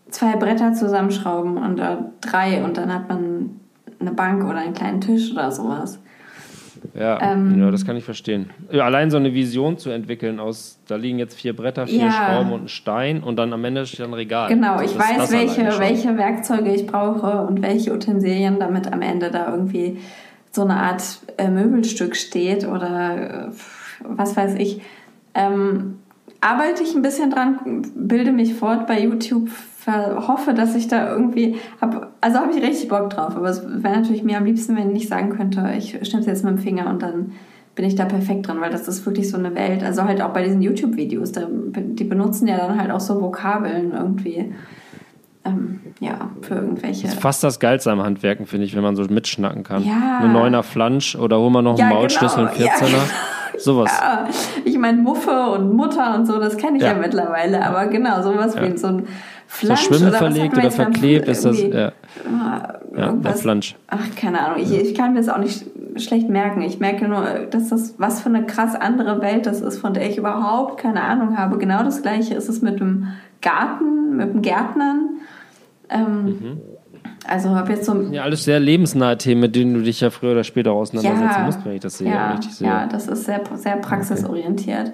[0.09, 3.61] zwei Bretter zusammenschrauben und äh, drei und dann hat man
[4.07, 5.98] eine Bank oder einen kleinen Tisch oder sowas.
[6.92, 8.50] Ja, Ähm, ja, das kann ich verstehen.
[8.70, 12.11] Ja, allein so eine Vision zu entwickeln aus, da liegen jetzt vier Bretter, vier Ja.
[12.12, 14.48] Schrauben und ein Stein und dann am Ende steht ein Regal.
[14.50, 19.30] Genau, Also ich weiß, welche, welche Werkzeuge ich brauche und welche Utensilien, damit am Ende
[19.30, 19.98] da irgendwie
[20.52, 21.02] so eine Art
[21.38, 23.52] äh, Möbelstück steht oder äh,
[24.02, 24.82] was weiß ich.
[25.34, 25.98] Ähm,
[26.42, 29.48] arbeite ich ein bisschen dran, bilde mich fort bei YouTube,
[29.87, 33.97] hoffe, dass ich da irgendwie hab, also habe ich richtig Bock drauf, aber es wäre
[33.97, 36.89] natürlich mir am liebsten, wenn ich nicht sagen könnte, ich schnipp's jetzt mit dem Finger
[36.89, 37.32] und dann
[37.74, 39.82] bin ich da perfekt dran, weil das ist wirklich so eine Welt.
[39.82, 44.55] Also halt auch bei diesen YouTube-Videos, die benutzen ja dann halt auch so Vokabeln irgendwie.
[45.47, 47.03] Ähm, ja, für irgendwelche.
[47.03, 49.85] Das ist fast das Geilste am Handwerken, finde ich, wenn man so mitschnacken kann.
[49.85, 50.20] Ja.
[50.22, 52.51] Eine Neuner Flansch oder hol mal noch Ja, einen Maulschlüssel genau.
[52.51, 52.93] und 14er.
[52.93, 52.99] Ja,
[53.59, 53.91] Sowas.
[54.01, 54.26] Ja,
[54.64, 56.93] ich meine Muffe und Mutter und so, das kenne ich ja.
[56.93, 56.99] Ja.
[56.99, 59.07] mittlerweile, aber genau, sowas wie so ein
[59.55, 61.61] Flansch So Schwimmen oder verlegt oder verklebt ist das.
[61.62, 61.92] Ja,
[62.28, 63.76] Ah, ja der Flansch.
[63.88, 64.59] Ach, keine Ahnung.
[64.62, 65.64] Ich, ich kann mir das auch nicht
[65.96, 66.61] schlecht merken.
[66.62, 70.09] Ich merke nur, dass das was für eine krass andere Welt das ist, von der
[70.11, 71.59] ich überhaupt keine Ahnung habe.
[71.59, 73.09] Genau das gleiche ist es mit dem
[73.42, 75.11] Garten, mit dem Gärtnern.
[75.88, 76.61] Ähm, Mhm.
[77.26, 80.32] Also habe jetzt so Ja, alles sehr lebensnahe Themen, mit denen du dich ja früher
[80.32, 81.44] oder später auseinandersetzen Ja.
[81.46, 82.68] musst, wenn ich das sehe, ja, sehe.
[82.68, 84.92] ja, das ist sehr, sehr praxisorientiert.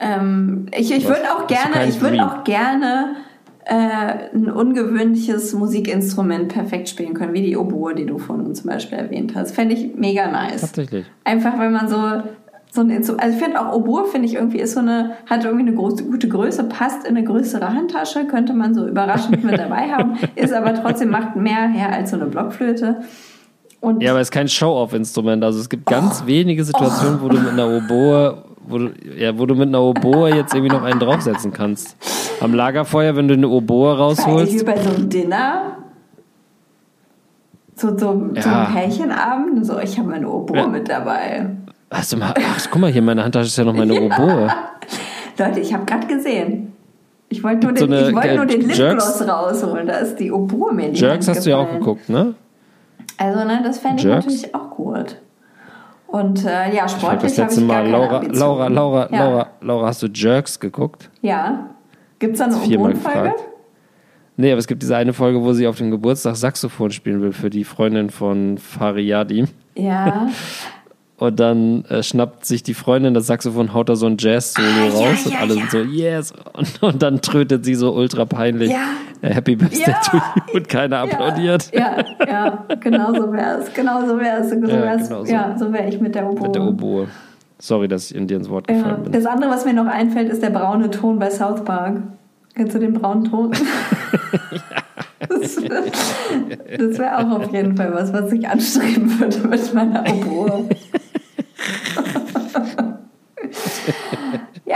[0.00, 3.14] Ähm, ich ich würde auch gerne, ich würde auch gerne
[3.64, 8.98] äh, ein ungewöhnliches Musikinstrument perfekt spielen können, wie die Oboe, die du vorhin zum Beispiel
[8.98, 9.54] erwähnt hast.
[9.54, 10.62] Fände ich mega nice.
[10.62, 11.06] Tatsächlich.
[11.24, 11.96] Einfach, weil man so
[12.74, 15.44] so ein Instru- also ich finde auch Oboe finde ich irgendwie ist so eine hat
[15.44, 19.58] irgendwie eine große, gute Größe passt in eine größere Handtasche könnte man so überraschend mit
[19.58, 23.02] dabei haben ist aber trotzdem macht mehr her als so eine Blockflöte
[23.82, 25.44] und Ja, aber es ist kein Show-off-Instrument.
[25.44, 26.26] Also es gibt ganz Oh.
[26.26, 30.30] wenige Situationen, wo du mit einer Oboe, wo du, ja, wo du mit einer Oboe
[30.34, 31.96] jetzt irgendwie noch einen draufsetzen kannst.
[32.40, 34.64] Am Lagerfeuer, wenn du eine Oboe Wie rausholst.
[34.66, 35.76] bei so einem Dinner.
[37.74, 38.66] So, so, so Ja.
[38.66, 39.66] ein Pärchenabend.
[39.66, 40.66] So, ich habe meine Oboe Ja.
[40.66, 41.46] mit dabei.
[41.90, 44.48] Hast du mal, ach, guck mal, hier in meiner Handtasche ist ja noch meine Oboe.
[45.38, 46.72] Leute, ich habe gerade gesehen.
[47.28, 48.60] Ich wollte nur, So den, eine, ich wollte äh, nur den?
[48.68, 49.86] Lipgloss rausholen.
[49.86, 51.80] Da ist die Oboe mir in die Jerks hast du ja auch gefallen.
[51.80, 52.34] geguckt, ne?
[53.16, 54.26] Also, ne, das fände ich Jerks?
[54.26, 55.16] natürlich auch gut.
[56.12, 58.38] Und äh, ja, sportlich das habe letzte ich gar Mal, Laura, Ambitionen.
[58.38, 59.24] Laura, Laura, ja.
[59.24, 61.10] Laura, Laura, hast du Jerks geguckt?
[61.22, 61.70] Ja.
[62.18, 62.94] Gibt es da eine Viermal.
[64.36, 67.32] Nee, aber es gibt diese eine Folge, wo sie auf dem Geburtstag Saxophon spielen will
[67.32, 69.46] für die Freundin von Fariadi.
[69.74, 70.28] Ja.
[71.22, 74.86] Und dann äh, schnappt sich die Freundin das Saxophon, haut da so ein Jazz-Solo Ah,
[74.86, 75.60] ja, raus und ja, alle ja.
[75.60, 76.32] sind so, yes.
[76.52, 80.98] Und, und dann trötet sie so ultra peinlich äh, Happy Birthday to you und keiner
[80.98, 81.70] applaudiert.
[81.72, 83.72] Ja, ja, genau so wäre es.
[83.72, 84.50] Genau so wäre es.
[84.50, 85.08] So Ja, wär's.
[85.08, 85.32] genau so.
[85.32, 86.42] ja, so wäre ich mit der Oboe.
[86.42, 87.06] Mit der Oboe.
[87.60, 89.12] Sorry, dass ich in dir ins Wort gefallen bin.
[89.12, 92.02] Das andere, was mir noch einfällt, ist der braune Ton bei South Park.
[92.56, 93.52] Kennst du den braunen Ton?
[95.28, 100.68] Das, das wäre auch auf jeden Fall was, was ich anstreben würde mit meiner Oboe.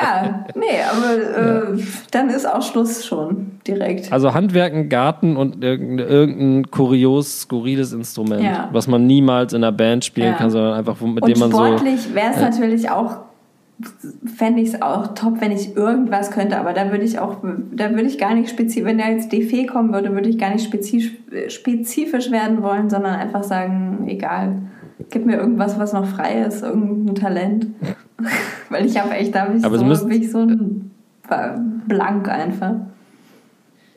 [0.07, 4.12] ja, nee, aber äh, dann ist auch Schluss schon direkt.
[4.12, 8.68] Also Handwerken, Garten und irgendein, irgendein kurios, skurriles Instrument, Ja.
[8.72, 10.34] was man niemals in einer Band spielen Ja.
[10.34, 11.59] kann, sondern einfach mit Und dem man so...
[11.59, 13.18] sportlich wäre es natürlich auch,
[14.24, 17.36] fände ich es auch top, wenn ich irgendwas könnte, aber da würde ich auch,
[17.72, 20.50] da würde ich gar nicht spezifisch, wenn da jetzt DFE kommen würde, würde ich gar
[20.50, 20.64] nicht
[21.48, 24.62] spezifisch werden wollen, sondern einfach sagen, egal,
[25.11, 27.66] gib mir irgendwas, was noch frei ist, irgendein Talent.
[28.70, 30.90] Weil ich habe echt, da habe ich Aber so, müsst- bin ich so ein
[31.88, 32.74] blank einfach.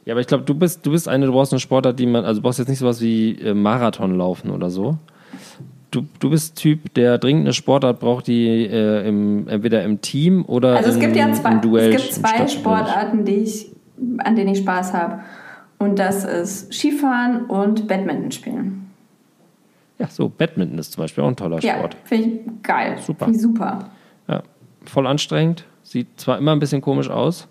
[0.05, 2.25] Ja, aber ich glaube, du bist, du bist eine, du brauchst eine Sportart, die man,
[2.25, 4.97] also du brauchst jetzt nicht sowas wie äh, Marathon laufen oder so.
[5.91, 10.43] Du, du bist Typ, der dringend eine Sportart braucht, die äh, im, entweder im Team
[10.45, 12.47] oder Also es in, gibt ja zwei, im Duell es gibt zwei.
[12.47, 13.71] Sportarten, die ich,
[14.19, 15.19] an denen ich Spaß habe.
[15.77, 18.87] Und das ist Skifahren und Badminton spielen.
[19.97, 21.97] Ja, so Badminton ist zum Beispiel auch ein toller Ja, Sport.
[22.05, 22.97] finde ich geil.
[23.05, 23.25] Super.
[23.25, 23.79] Finde ich super.
[24.81, 27.47] Ja, voll anstrengend, sieht zwar immer ein bisschen komisch aus,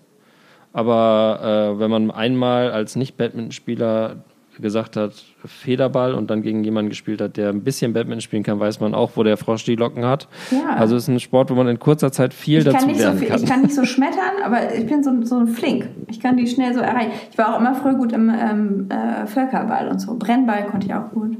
[0.73, 4.17] aber äh, wenn man einmal als Nicht-Badminton-Spieler
[4.61, 5.13] gesagt hat,
[5.45, 8.93] Federball und dann gegen jemanden gespielt hat, der ein bisschen Badminton spielen kann, weiß man
[8.93, 10.27] auch, wo der Frosch die Locken hat.
[10.51, 10.75] Ja.
[10.75, 12.97] Also es ist ein Sport, wo man in kurzer Zeit viel Ich dazu kann, nicht
[12.97, 13.43] so lernen viel, kann.
[13.43, 15.89] ich kann nicht so schmettern, aber ich bin so, so flink.
[16.07, 17.11] Ich kann die schnell so erreichen.
[17.31, 20.15] Ich war auch immer früher gut im ähm, äh, Völkerball und so.
[20.15, 21.37] Brennball konnte ich auch gut.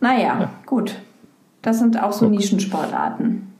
[0.00, 0.94] Naja, gut.
[1.62, 3.52] Das sind auch so Nischensportarten.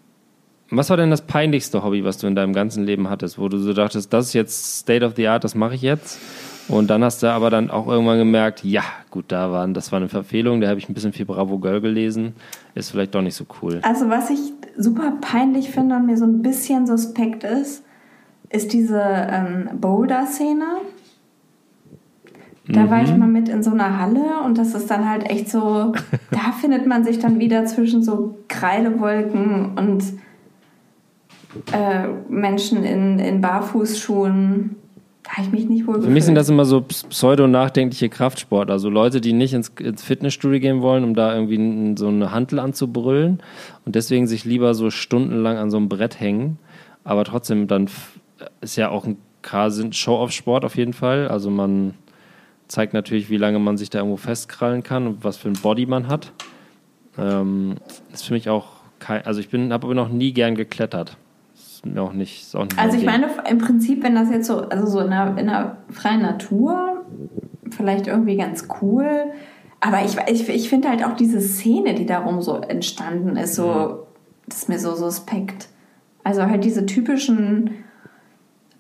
[0.71, 3.59] Was war denn das peinlichste Hobby, was du in deinem ganzen Leben hattest, wo du
[3.59, 6.19] so dachtest, das ist jetzt State of the Art, das mache ich jetzt?
[6.69, 9.99] Und dann hast du aber dann auch irgendwann gemerkt, ja, gut, da waren, das war
[9.99, 12.35] eine Verfehlung, da habe ich ein bisschen viel Bravo Girl gelesen,
[12.75, 13.79] ist vielleicht doch nicht so cool.
[13.83, 14.41] Also was ich
[14.77, 17.85] super peinlich finde und mir so ein bisschen suspekt ist,
[18.51, 20.65] ist diese ähm, Boulder-Szene.
[22.69, 25.49] Da war ich mal mit in so einer Halle und das ist dann halt echt
[25.49, 25.93] so,
[26.33, 30.03] da findet man sich dann wieder zwischen so Kreidewolken und
[31.73, 34.77] äh, Menschen in, in Barfußschuhen.
[35.23, 38.89] Da habe ich mich nicht wohl Für mich sind das immer so pseudo-nachdenkliche Kraftsportler, also
[38.89, 43.43] Leute, die nicht ins, ins Fitnessstudio gehen wollen, um da irgendwie so eine Hantel anzubrüllen
[43.85, 46.59] und deswegen sich lieber so stundenlang an so einem Brett hängen,
[47.03, 47.89] aber trotzdem dann
[48.61, 49.17] ist ja auch ein
[49.93, 51.95] Show-off-Sport auf jeden Fall, also man
[52.69, 55.87] zeigt natürlich, wie lange man sich da irgendwo festkrallen kann und was für ein Body
[55.87, 56.33] man hat.
[57.19, 57.77] Ähm,
[58.13, 58.67] ist für mich auch
[58.99, 61.17] kein, also ich bin, habe aber noch nie gern geklettert.
[61.95, 64.87] Mir auch nicht, auch nicht Also ich meine, im Prinzip, wenn das jetzt so, also
[64.87, 67.05] so in einer, in einer freien Natur,
[67.71, 69.33] vielleicht irgendwie ganz cool.
[69.81, 74.07] Aber ich, ich, ich finde halt auch diese Szene, die darum so entstanden ist, so,
[74.49, 75.69] das ist mir so suspekt.
[76.25, 77.71] Also halt diese typischen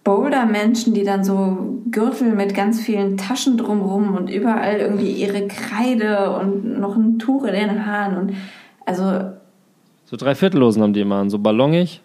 [0.06, 6.38] Boulder-Menschen, die dann so Gürtel mit ganz vielen Taschen drumrum und überall irgendwie ihre Kreide
[6.38, 8.36] und noch ein Tuch in den Haaren und
[8.84, 9.32] also.
[10.04, 12.02] So Dreiviertellosen haben die immer so ballongig.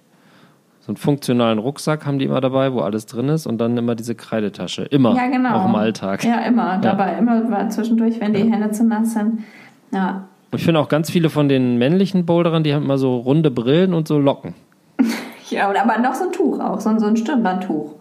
[0.82, 3.94] So einen funktionalen Rucksack haben die immer dabei, wo alles drin ist und dann immer
[3.94, 4.84] diese Kreidetasche.
[4.84, 5.16] Immer.
[5.16, 5.56] Ja, genau.
[5.56, 6.24] Auch im Alltag.
[6.24, 7.18] Ja, immer dabei.
[7.20, 8.52] Immer zwischendurch, wenn die ja.
[8.52, 9.44] Hände zu nass sind.
[9.92, 10.24] Ja.
[10.56, 13.94] Ich finde auch ganz viele von den männlichen Boulderern, die haben immer so runde Brillen
[13.94, 14.54] und so Locken.
[15.50, 17.96] Ja, aber noch so ein Tuch auch, so ein, so ein Stirnbandtuch.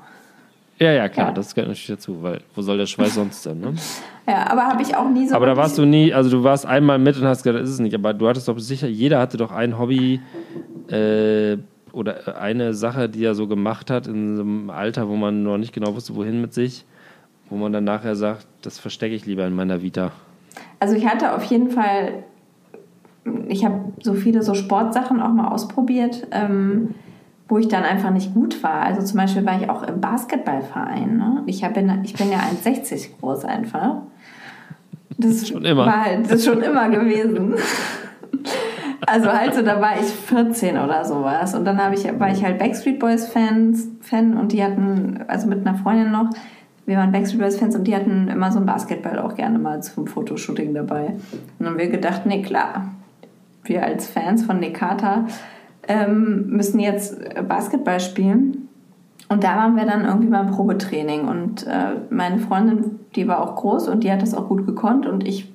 [0.79, 1.33] Ja, ja, klar, ja.
[1.33, 3.75] das gehört natürlich dazu, weil wo soll der Schweiß sonst denn, ne?
[4.29, 5.35] Ja, aber habe ich auch nie so.
[5.35, 7.75] Aber da warst du nie, also du warst einmal mit und hast gesagt, das ist
[7.75, 10.21] es nicht, aber du hattest doch sicher, jeder hatte doch ein Hobby
[10.89, 11.57] äh,
[11.93, 15.59] oder eine Sache, die er so gemacht hat in so einem Alter, wo man noch
[15.59, 16.85] nicht genau wusste, wohin mit sich,
[17.49, 20.13] wo man dann nachher sagt, das verstecke ich lieber in meiner Vita.
[20.79, 22.25] Also ich hatte auf jeden Fall,
[23.49, 26.27] ich habe so viele so Sportsachen auch mal ausprobiert.
[26.31, 26.95] Ähm,
[27.51, 28.83] wo ich dann einfach nicht gut war.
[28.83, 31.17] Also zum Beispiel war ich auch im Basketballverein.
[31.17, 31.43] Ne?
[31.47, 33.97] Ich, hab, ich bin ja 1,60 groß einfach.
[35.19, 35.85] Das schon immer.
[35.85, 37.55] War halt, das ist schon immer gewesen.
[39.07, 41.55] Also halt so, da war ich 14 oder sowas.
[41.55, 45.67] Und dann ich, war ich halt Backstreet Boys Fans, Fan und die hatten, also mit
[45.67, 46.31] einer Freundin noch,
[46.87, 49.83] wir waren Backstreet Boys Fans und die hatten immer so ein Basketball auch gerne mal
[49.83, 51.07] zum Fotoshooting dabei.
[51.07, 51.21] Und
[51.59, 52.91] dann haben wir gedacht, nee, klar,
[53.65, 55.27] wir als Fans von Nekata
[55.89, 58.69] ähm, müssen jetzt Basketball spielen.
[59.29, 61.29] Und da waren wir dann irgendwie beim Probetraining.
[61.29, 65.07] Und äh, meine Freundin, die war auch groß und die hat das auch gut gekonnt.
[65.07, 65.53] Und ich,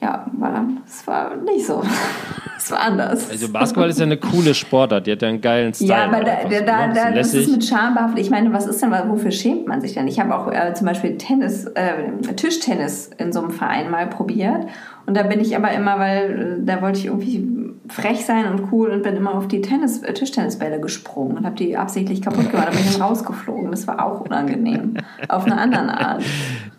[0.00, 1.82] ja, war, es war nicht so.
[2.56, 3.28] es war anders.
[3.30, 5.06] Also Basketball ist ja eine coole Sportart.
[5.06, 5.90] Die hat ja einen geilen Style.
[5.90, 8.20] Ja, aber da, da, da, da das ist mit Scham behaftet.
[8.20, 10.06] Ich meine, was ist denn, wofür schämt man sich denn?
[10.06, 14.66] Ich habe auch äh, zum Beispiel Tennis, äh, Tischtennis in so einem Verein mal probiert.
[15.06, 18.70] Und da bin ich aber immer, weil äh, da wollte ich irgendwie frech sein und
[18.70, 22.50] cool und bin immer auf die Tennis, äh, Tischtennisbälle gesprungen und habe die absichtlich kaputt
[22.50, 22.68] gemacht.
[22.68, 23.72] Da bin ich dann rausgeflogen.
[23.72, 24.94] Das war auch unangenehm.
[25.28, 26.22] auf eine andere Art.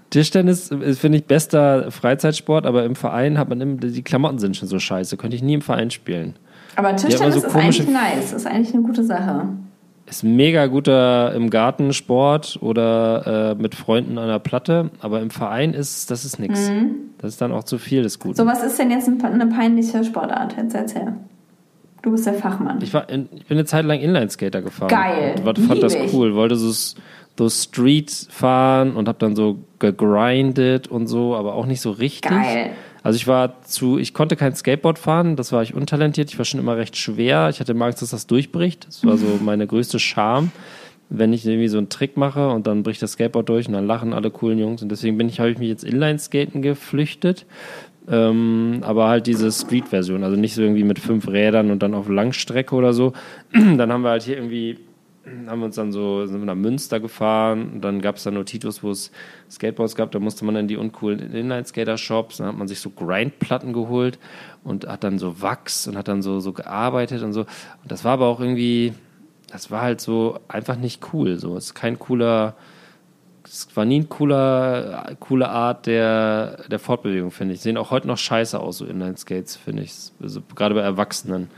[0.09, 4.57] Tischtennis ist, finde ich, bester Freizeitsport, aber im Verein hat man immer, die Klamotten sind
[4.57, 5.17] schon so scheiße.
[5.17, 6.35] Könnte ich nie im Verein spielen.
[6.75, 8.33] Aber Tischtennis so ist eigentlich nice.
[8.33, 9.47] Ist eigentlich eine gute Sache.
[10.07, 15.29] Ist mega guter im Garten Sport oder äh, mit Freunden an der Platte, aber im
[15.29, 16.69] Verein ist das ist nichts.
[16.69, 16.95] Mhm.
[17.19, 18.35] Das ist dann auch zu viel des Guten.
[18.35, 20.55] So, was ist denn jetzt eine peinliche Sportart?
[20.57, 21.13] Jetzt erzähl.
[22.01, 22.79] Du bist der Fachmann.
[22.81, 24.87] Ich, war in, ich bin eine Zeit lang Inline-Skater gefahren.
[24.87, 25.35] Geil.
[25.43, 26.33] Und fand das cool.
[26.33, 26.71] Wollte so,
[27.39, 32.29] so Street fahren und habe dann so gegrindet und so, aber auch nicht so richtig.
[32.29, 32.71] Geil.
[33.01, 36.43] Also ich war zu, ich konnte kein Skateboard fahren, das war ich untalentiert, ich war
[36.43, 37.47] schon immer recht schwer.
[37.49, 38.87] Ich hatte immer Angst, dass das durchbricht.
[38.87, 40.51] Das war so meine größte Scham,
[41.09, 43.87] wenn ich irgendwie so einen Trick mache und dann bricht das Skateboard durch und dann
[43.87, 44.81] lachen alle coolen Jungs.
[44.81, 47.45] Und deswegen bin ich, habe ich mich jetzt Inline-Skaten geflüchtet.
[48.11, 52.09] Ähm, aber halt diese Street-Version, also nicht so irgendwie mit fünf Rädern und dann auf
[52.09, 53.13] Langstrecke oder so.
[53.53, 54.77] dann haben wir halt hier irgendwie
[55.47, 58.31] haben wir uns dann so, sind wir nach Münster gefahren und dann gab es da
[58.31, 59.11] nur Titus, wo es
[59.49, 63.73] Skateboards gab, da musste man in die uncoolen Inline-Skater-Shops, dann hat man sich so Grindplatten
[63.73, 64.19] geholt
[64.63, 67.41] und hat dann so Wachs und hat dann so, so gearbeitet und so.
[67.41, 68.93] Und das war aber auch irgendwie,
[69.51, 71.37] das war halt so einfach nicht cool.
[71.37, 72.55] So, es ist kein cooler,
[73.43, 77.61] es war nie ein cooler, coole Art der, der Fortbewegung, finde ich.
[77.61, 79.93] Sehen auch heute noch scheiße aus, so Inline-Skates, finde ich.
[80.21, 81.49] Also, gerade bei Erwachsenen.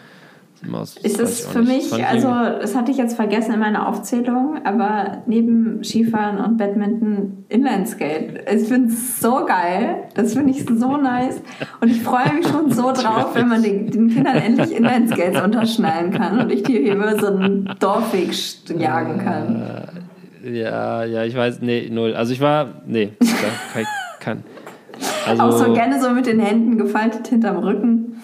[1.02, 5.84] Ist es für mich, also das hatte ich jetzt vergessen in meiner Aufzählung, aber neben
[5.84, 8.44] Skifahren und Badminton Inlineskate.
[8.54, 11.42] Ich finde es so geil, das finde ich so nice
[11.82, 16.12] und ich freue mich schon so drauf, wenn man den, den Kindern endlich Inlineskates unterschnallen
[16.12, 18.32] kann und ich die hier über so einen Dorfweg
[18.80, 19.64] jagen kann.
[20.44, 22.14] Äh, ja, ja, ich weiß, nee, null.
[22.14, 23.82] Also ich war, nee, kann,
[24.20, 24.44] kann
[25.26, 28.22] also, auch so gerne so mit den Händen gefaltet hinterm Rücken.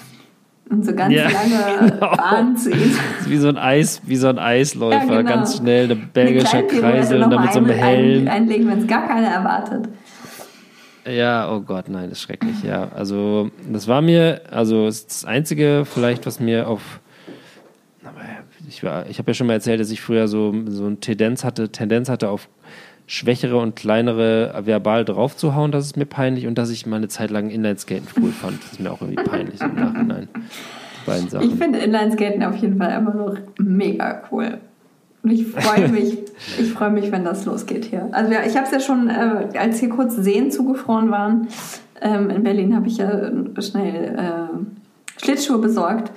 [0.70, 2.16] Und so ganz ja, lange genau.
[2.16, 2.98] Bahn ziehen.
[3.26, 5.36] Wie so ein Eis, wie so ein Eisläufer, ja, genau.
[5.36, 8.28] ganz schnell, eine belgische Kreisel und dann mit so einem Helm.
[8.28, 9.88] einlegen, wenn es gar keiner erwartet.
[11.10, 12.90] Ja, oh Gott, nein, das ist schrecklich, ja.
[12.94, 17.00] Also, das war mir, also das Einzige vielleicht, was mir auf
[18.68, 21.70] ich, ich habe ja schon mal erzählt, dass ich früher so, so eine Tendenz hatte,
[21.70, 22.50] Tendenz hatte auf
[23.08, 26.46] schwächere und kleinere verbal draufzuhauen, das ist mir peinlich.
[26.46, 29.24] Und dass ich mal eine Zeit lang Inlineskaten cool fand, das ist mir auch irgendwie
[29.24, 30.28] peinlich im Nachhinein.
[31.06, 31.50] Beiden Sachen.
[31.50, 34.58] Ich finde Inlineskaten auf jeden Fall einfach nur mega cool.
[35.24, 36.18] Und ich freue mich,
[36.60, 38.10] ich freue mich, wenn das losgeht hier.
[38.12, 41.48] Also ja, ich habe es ja schon, äh, als hier kurz Seen zugefroren waren,
[42.02, 46.12] ähm, in Berlin habe ich ja schnell äh, Schlittschuhe besorgt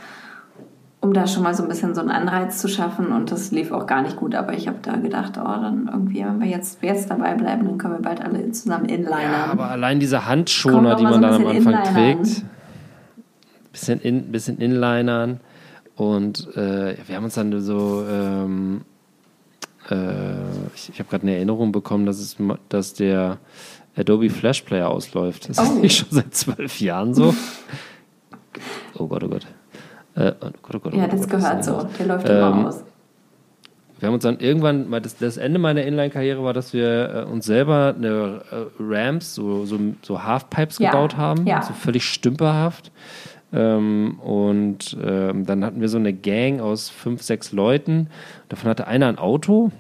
[1.02, 3.06] um da schon mal so ein bisschen so einen Anreiz zu schaffen.
[3.12, 4.34] Und das lief auch gar nicht gut.
[4.34, 7.78] Aber ich habe da gedacht, oh, dann irgendwie, wenn wir jetzt, jetzt dabei bleiben, dann
[7.78, 9.20] können wir bald alle zusammen inlinern.
[9.22, 12.44] Ja, aber allein diese Handschoner, die man so dann am Anfang trägt,
[13.72, 15.40] bisschen, in, bisschen inlinern
[15.96, 18.82] Und äh, wir haben uns dann so, ähm,
[19.90, 20.34] äh,
[20.74, 22.36] ich, ich habe gerade eine Erinnerung bekommen, dass, es,
[22.68, 23.38] dass der
[23.96, 25.48] Adobe Flash Player ausläuft.
[25.48, 25.62] Das oh.
[25.62, 27.34] ist nicht schon seit zwölf Jahren so.
[28.98, 29.46] Oh Gott, oh Gott.
[30.14, 31.86] Äh, oh Gott, oh Gott, oh ja, das Gott, gehört so.
[31.98, 32.84] Der läuft ähm, immer aus.
[34.00, 37.44] Wir haben uns dann irgendwann, das, das Ende meiner Inline-Karriere war, dass wir äh, uns
[37.44, 40.90] selber eine äh, Ramps, so, so, so Halfpipes ja.
[40.90, 41.60] gebaut haben, ja.
[41.60, 42.90] so völlig stümperhaft.
[43.52, 48.08] Ähm, und ähm, dann hatten wir so eine Gang aus fünf, sechs Leuten.
[48.48, 49.70] Davon hatte einer ein Auto.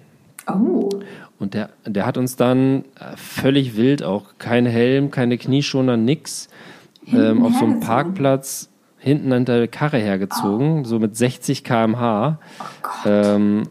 [0.46, 0.90] Oh.
[1.38, 6.48] Und der, der hat uns dann äh, völlig wild, auch kein Helm, keine Knieschoner, nix,
[7.06, 8.69] ähm, auf so einem Parkplatz
[9.00, 10.84] hinten an der Karre hergezogen, oh.
[10.84, 12.38] so mit 60 km/h.
[12.84, 13.62] Oh ähm,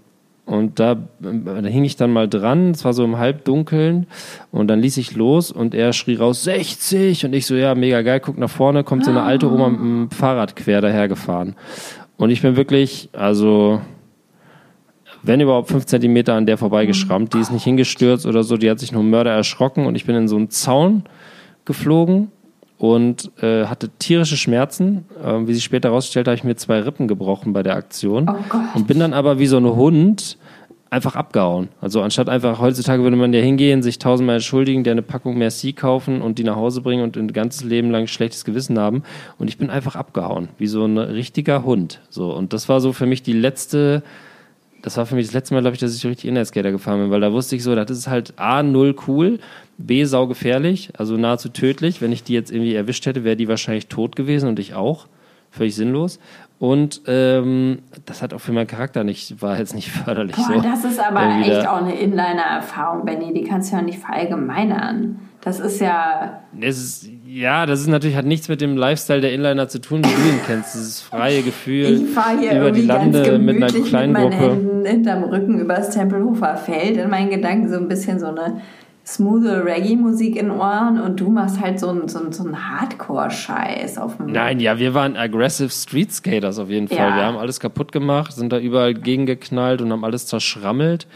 [0.46, 4.08] und da, da hing ich dann mal dran, es war so im Halbdunkeln
[4.50, 8.02] und dann ließ ich los und er schrie raus 60 und ich so, ja, mega
[8.02, 11.56] geil, guck nach vorne, kommt so eine alte Oma mit dem Fahrrad quer dahergefahren.
[12.18, 13.80] Und ich bin wirklich, also,
[15.22, 18.80] wenn überhaupt fünf Zentimeter an der vorbeigeschrammt, die ist nicht hingestürzt oder so, die hat
[18.80, 21.04] sich nur Mörder erschrocken und ich bin in so einen Zaun
[21.64, 22.32] geflogen
[22.80, 25.06] und äh, hatte tierische Schmerzen.
[25.24, 28.28] Ähm, wie sich später herausstellt, habe ich mir zwei Rippen gebrochen bei der Aktion.
[28.30, 30.38] Oh und bin dann aber wie so ein Hund
[30.90, 31.68] einfach abgehauen.
[31.82, 35.74] Also anstatt einfach, heutzutage würde man ja hingehen, sich tausendmal entschuldigen, der eine Packung Merci
[35.74, 39.04] kaufen und die nach Hause bringen und ein ganzes Leben lang schlechtes Gewissen haben.
[39.38, 42.00] Und ich bin einfach abgehauen, wie so ein richtiger Hund.
[42.10, 44.02] So, und das war so für mich die letzte
[44.82, 47.12] das war für mich das letzte Mal, glaube ich, dass ich richtig Inlineskater gefahren bin,
[47.12, 49.40] weil da wusste ich so, das ist halt A, null cool,
[49.80, 52.02] B, saugefährlich, also nahezu tödlich.
[52.02, 55.08] Wenn ich die jetzt irgendwie erwischt hätte, wäre die wahrscheinlich tot gewesen und ich auch.
[55.52, 56.20] Völlig sinnlos.
[56.60, 60.36] Und ähm, das hat auch für meinen Charakter nicht, war jetzt nicht förderlich.
[60.36, 60.62] Boah, so.
[60.62, 63.34] das ist aber echt auch eine Inliner-Erfahrung, Benny.
[63.34, 65.20] Die kannst du ja nicht verallgemeinern.
[65.42, 66.42] Das ist ja.
[66.52, 70.04] Das ist, ja, das ist natürlich hat nichts mit dem Lifestyle der Inliner zu tun,
[70.04, 70.76] wie du ihn kennst.
[70.76, 74.52] Dieses freie Gefühl ich hier über die Lande mit einer kleinen mit meinen Gruppe.
[74.52, 76.98] Händen hinterm Rücken übers Tempelhofer Feld.
[76.98, 78.60] In meinen Gedanken so ein bisschen so eine
[79.10, 84.18] smooth Reggae-Musik in Ohren und du machst halt so einen so so ein Hardcore-Scheiß auf
[84.18, 84.28] dem.
[84.28, 86.98] Nein, ja, wir waren aggressive Street Skaters auf jeden Fall.
[86.98, 87.16] Ja.
[87.16, 91.08] Wir haben alles kaputt gemacht, sind da überall gegengeknallt und haben alles zerschrammelt,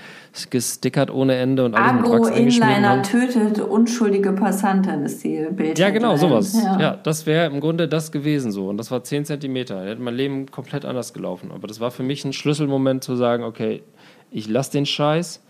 [0.50, 5.78] gestickert ohne Ende und alles Agro mit Wachs Inliner tötet unschuldige Passanten, ist die Bild.
[5.78, 6.54] Ja, genau, sowas.
[6.54, 8.70] Ja, ja das wäre im Grunde das gewesen so.
[8.70, 9.76] Und das war 10 Zentimeter.
[9.76, 11.52] Da hätte mein Leben komplett anders gelaufen.
[11.54, 13.84] Aber das war für mich ein Schlüsselmoment zu sagen, okay,
[14.32, 15.44] ich lasse den Scheiß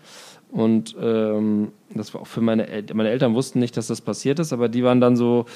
[0.50, 2.96] und ähm, das war auch für meine Eltern.
[2.96, 5.46] Meine Eltern wussten nicht, dass das passiert ist, aber die waren dann so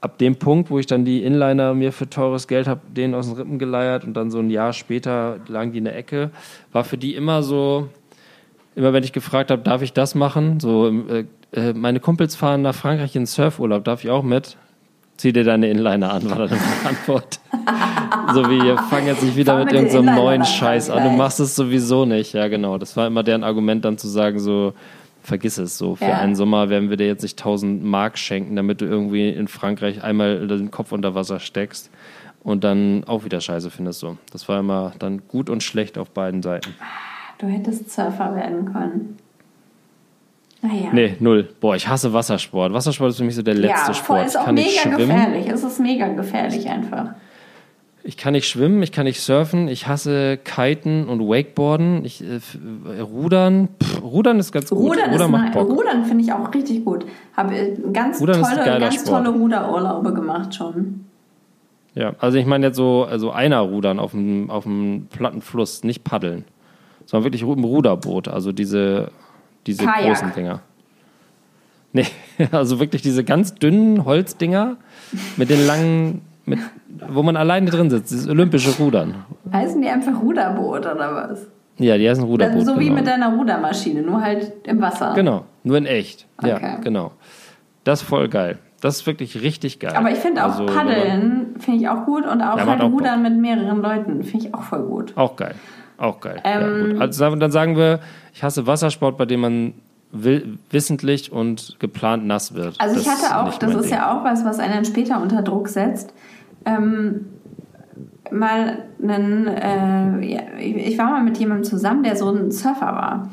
[0.00, 3.26] ab dem Punkt, wo ich dann die Inliner mir für teures Geld habe, denen aus
[3.26, 6.30] den Rippen geleiert und dann so ein Jahr später lagen die in der Ecke,
[6.72, 7.88] war für die immer so,
[8.76, 10.60] immer wenn ich gefragt habe, darf ich das machen?
[10.60, 14.58] So, äh, äh meine Kumpels fahren nach Frankreich in Surfurlaub, darf ich auch mit?
[15.16, 17.40] Zieh dir deine Inliner an, war dann die Antwort.
[18.34, 21.40] so wie, fangen jetzt nicht wieder mit, mit irgendeinem so neuen Scheiß an, du machst
[21.40, 22.32] es sowieso nicht.
[22.32, 22.78] Ja, genau.
[22.78, 24.74] Das war immer deren Argument dann zu sagen, so,
[25.22, 25.96] vergiss es so.
[25.96, 26.18] Für ja.
[26.18, 30.02] einen Sommer werden wir dir jetzt nicht 1000 Mark schenken, damit du irgendwie in Frankreich
[30.02, 31.90] einmal den Kopf unter Wasser steckst
[32.42, 34.00] und dann auch wieder Scheiße findest.
[34.00, 34.18] So.
[34.32, 36.74] Das war immer dann gut und schlecht auf beiden Seiten.
[37.38, 39.16] Du hättest Surfer werden können.
[40.64, 40.88] Naja.
[40.92, 41.46] Nee, null.
[41.60, 42.72] Boah, ich hasse Wassersport.
[42.72, 44.26] Wassersport ist für mich so der letzte ja, Sport.
[44.26, 45.46] ist auch kann mega gefährlich.
[45.46, 47.10] Es ist mega gefährlich einfach.
[48.02, 53.00] Ich kann nicht schwimmen, ich kann nicht surfen, ich hasse Kiten und Wakeboarden, ich, äh,
[53.00, 53.68] Rudern.
[53.82, 54.92] Pff, Rudern ist ganz gut.
[54.92, 55.68] Rudern, Rudern macht Bock.
[55.68, 57.04] Rudern finde ich auch richtig gut.
[57.36, 59.24] Habe äh, ganz Rudern tolle, ganz Sport.
[59.24, 61.04] tolle Ruderurlaube gemacht schon.
[61.94, 65.84] Ja, also ich meine jetzt so also einer Rudern auf dem, auf dem platten Fluss,
[65.84, 66.44] nicht paddeln,
[67.04, 69.10] sondern wirklich im Ruderboot, also diese
[69.66, 70.06] diese Kajak.
[70.06, 70.60] großen Dinger.
[71.92, 72.06] Nee,
[72.52, 74.76] also wirklich diese ganz dünnen Holzdinger
[75.36, 76.58] mit den langen, mit,
[77.08, 79.14] wo man alleine drin sitzt, dieses olympische Rudern.
[79.52, 81.46] Heißen die einfach Ruderboot oder was?
[81.78, 82.54] Ja, die heißen Ruderboot.
[82.56, 82.96] Also so wie genau.
[82.96, 85.12] mit deiner Rudermaschine, nur halt im Wasser.
[85.14, 86.26] Genau, nur in echt.
[86.38, 86.48] Okay.
[86.50, 87.12] Ja, genau.
[87.84, 88.58] Das ist voll geil.
[88.80, 89.94] Das ist wirklich richtig geil.
[89.94, 92.90] Aber ich finde auch also, Paddeln finde ich auch gut und auch ja, halt auch
[92.90, 93.32] Rudern Bock.
[93.32, 95.16] mit mehreren Leuten finde ich auch voll gut.
[95.16, 95.54] Auch geil.
[96.04, 96.40] Auch geil.
[96.44, 98.00] Ähm, ja, also dann sagen wir,
[98.34, 99.72] ich hasse Wassersport, bei dem man
[100.12, 102.78] will, wissentlich und geplant nass wird.
[102.78, 103.92] Also ich hatte auch, das ist Ding.
[103.92, 106.12] ja auch was, was einen später unter Druck setzt.
[106.66, 107.24] Ähm,
[108.30, 113.30] mal einen, äh, ich war mal mit jemandem zusammen, der so ein Surfer war.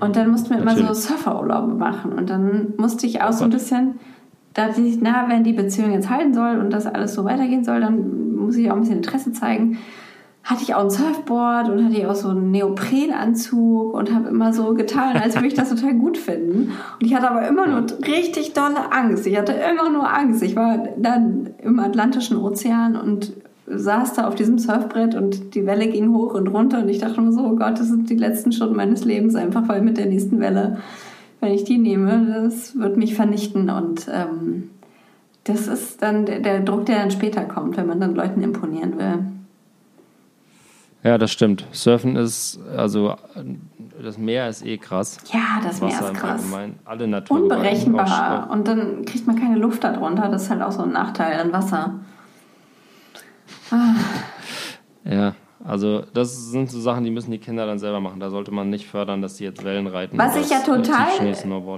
[0.00, 0.88] Und dann mussten wir immer Natürlich.
[0.88, 2.12] so Surferurlaube machen.
[2.12, 4.00] Und dann musste ich auch oh so ein bisschen,
[4.54, 7.62] da dachte ich, na, wenn die Beziehung jetzt halten soll und das alles so weitergehen
[7.62, 9.78] soll, dann muss ich auch ein bisschen Interesse zeigen
[10.44, 14.52] hatte ich auch ein Surfboard und hatte ich auch so einen Neoprenanzug und habe immer
[14.52, 16.72] so getan, als würde ich das total gut finden.
[17.00, 19.26] Und ich hatte aber immer nur richtig dolle Angst.
[19.26, 20.42] Ich hatte immer nur Angst.
[20.42, 23.32] Ich war dann im Atlantischen Ozean und
[23.66, 27.20] saß da auf diesem Surfbrett und die Welle ging hoch und runter und ich dachte
[27.20, 30.06] mir so, oh Gott, das sind die letzten Stunden meines Lebens, einfach weil mit der
[30.06, 30.78] nächsten Welle,
[31.40, 34.70] wenn ich die nehme, das wird mich vernichten und ähm,
[35.44, 38.98] das ist dann der, der Druck, der dann später kommt, wenn man dann Leuten imponieren
[38.98, 39.31] will.
[41.02, 41.66] Ja, das stimmt.
[41.72, 43.16] Surfen ist, also
[44.00, 45.18] das Meer ist eh krass.
[45.32, 46.44] Ja, das Meer ist krass.
[46.84, 48.48] Alle Natur Unberechenbar.
[48.50, 50.28] Und dann kriegt man keine Luft darunter.
[50.28, 51.94] Das ist halt auch so ein Nachteil an Wasser.
[53.70, 53.94] Ah.
[55.04, 55.34] Ja,
[55.64, 58.20] also das sind so Sachen, die müssen die Kinder dann selber machen.
[58.20, 60.18] Da sollte man nicht fördern, dass sie jetzt Wellen reiten.
[60.18, 61.08] Was ich ja total,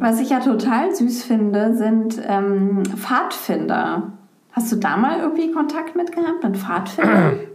[0.01, 4.13] was ich ja total süß finde, sind ähm, Pfadfinder.
[4.53, 7.41] Hast du da mal irgendwie Kontakt mit gehabt mit Pfadfindern?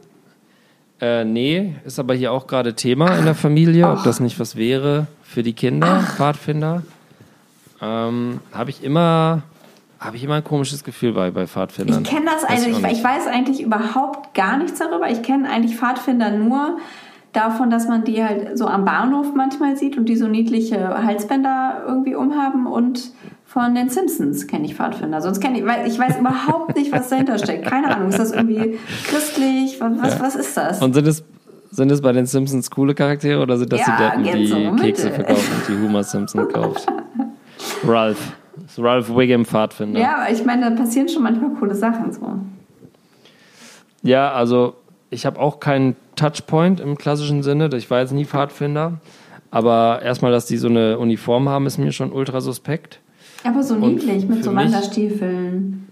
[1.02, 4.56] Äh, nee, ist aber hier auch gerade Thema in der Familie, ob das nicht was
[4.56, 6.02] wäre für die Kinder.
[6.02, 6.84] Pfadfinder.
[7.82, 9.44] Ähm, habe ich immer
[10.00, 12.04] habe ich immer ein komisches Gefühl bei, bei Pfadfindern.
[12.04, 15.10] Ich kenne das eigentlich, ich, ich, weiß eigentlich überhaupt gar nichts darüber.
[15.10, 16.78] Ich kenne eigentlich Pfadfinder nur
[17.34, 21.84] davon, dass man die halt so am Bahnhof manchmal sieht und die so niedliche Halsbänder
[21.86, 23.12] irgendwie umhaben und
[23.50, 25.24] von den Simpsons kenne ich Pfadfinder.
[25.24, 27.66] Sonst kenne ich, weil ich weiß überhaupt nicht, was dahinter steckt.
[27.66, 28.10] Keine Ahnung.
[28.10, 28.78] Ist das irgendwie
[29.08, 29.82] christlich?
[29.82, 30.20] Was, was, ja.
[30.20, 30.82] was ist das?
[30.84, 31.24] Und sind es,
[31.72, 34.76] sind es bei den Simpsons coole Charaktere oder sind das ja, die Deppen, die so
[34.76, 36.86] Kekse verkaufen und die Homer Simpson kauft?
[37.84, 38.34] Ralph.
[38.78, 40.00] Ralph Wiggum Pfadfinder.
[40.00, 42.40] Ja, aber ich meine, da passieren schon manchmal coole Sachen so.
[44.04, 44.76] Ja, also
[45.10, 47.68] ich habe auch keinen Touchpoint im klassischen Sinne.
[47.76, 49.00] Ich war jetzt nie Pfadfinder.
[49.50, 53.00] Aber erstmal, dass die so eine Uniform haben, ist mir schon ultra suspekt.
[53.44, 55.88] Aber so niedlich mit so Wanderstiefeln.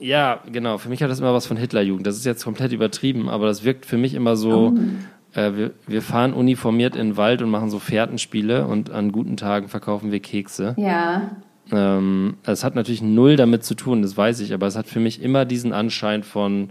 [0.00, 0.78] Ja, genau.
[0.78, 2.06] Für mich hat das immer was von Hitlerjugend.
[2.06, 4.74] Das ist jetzt komplett übertrieben, aber das wirkt für mich immer so.
[4.76, 5.38] Oh.
[5.38, 9.36] Äh, wir, wir fahren uniformiert in den Wald und machen so Fährtenspiele und an guten
[9.36, 10.74] Tagen verkaufen wir Kekse.
[10.78, 11.30] Ja.
[11.70, 15.00] Ähm, es hat natürlich null damit zu tun, das weiß ich, aber es hat für
[15.00, 16.70] mich immer diesen Anschein von,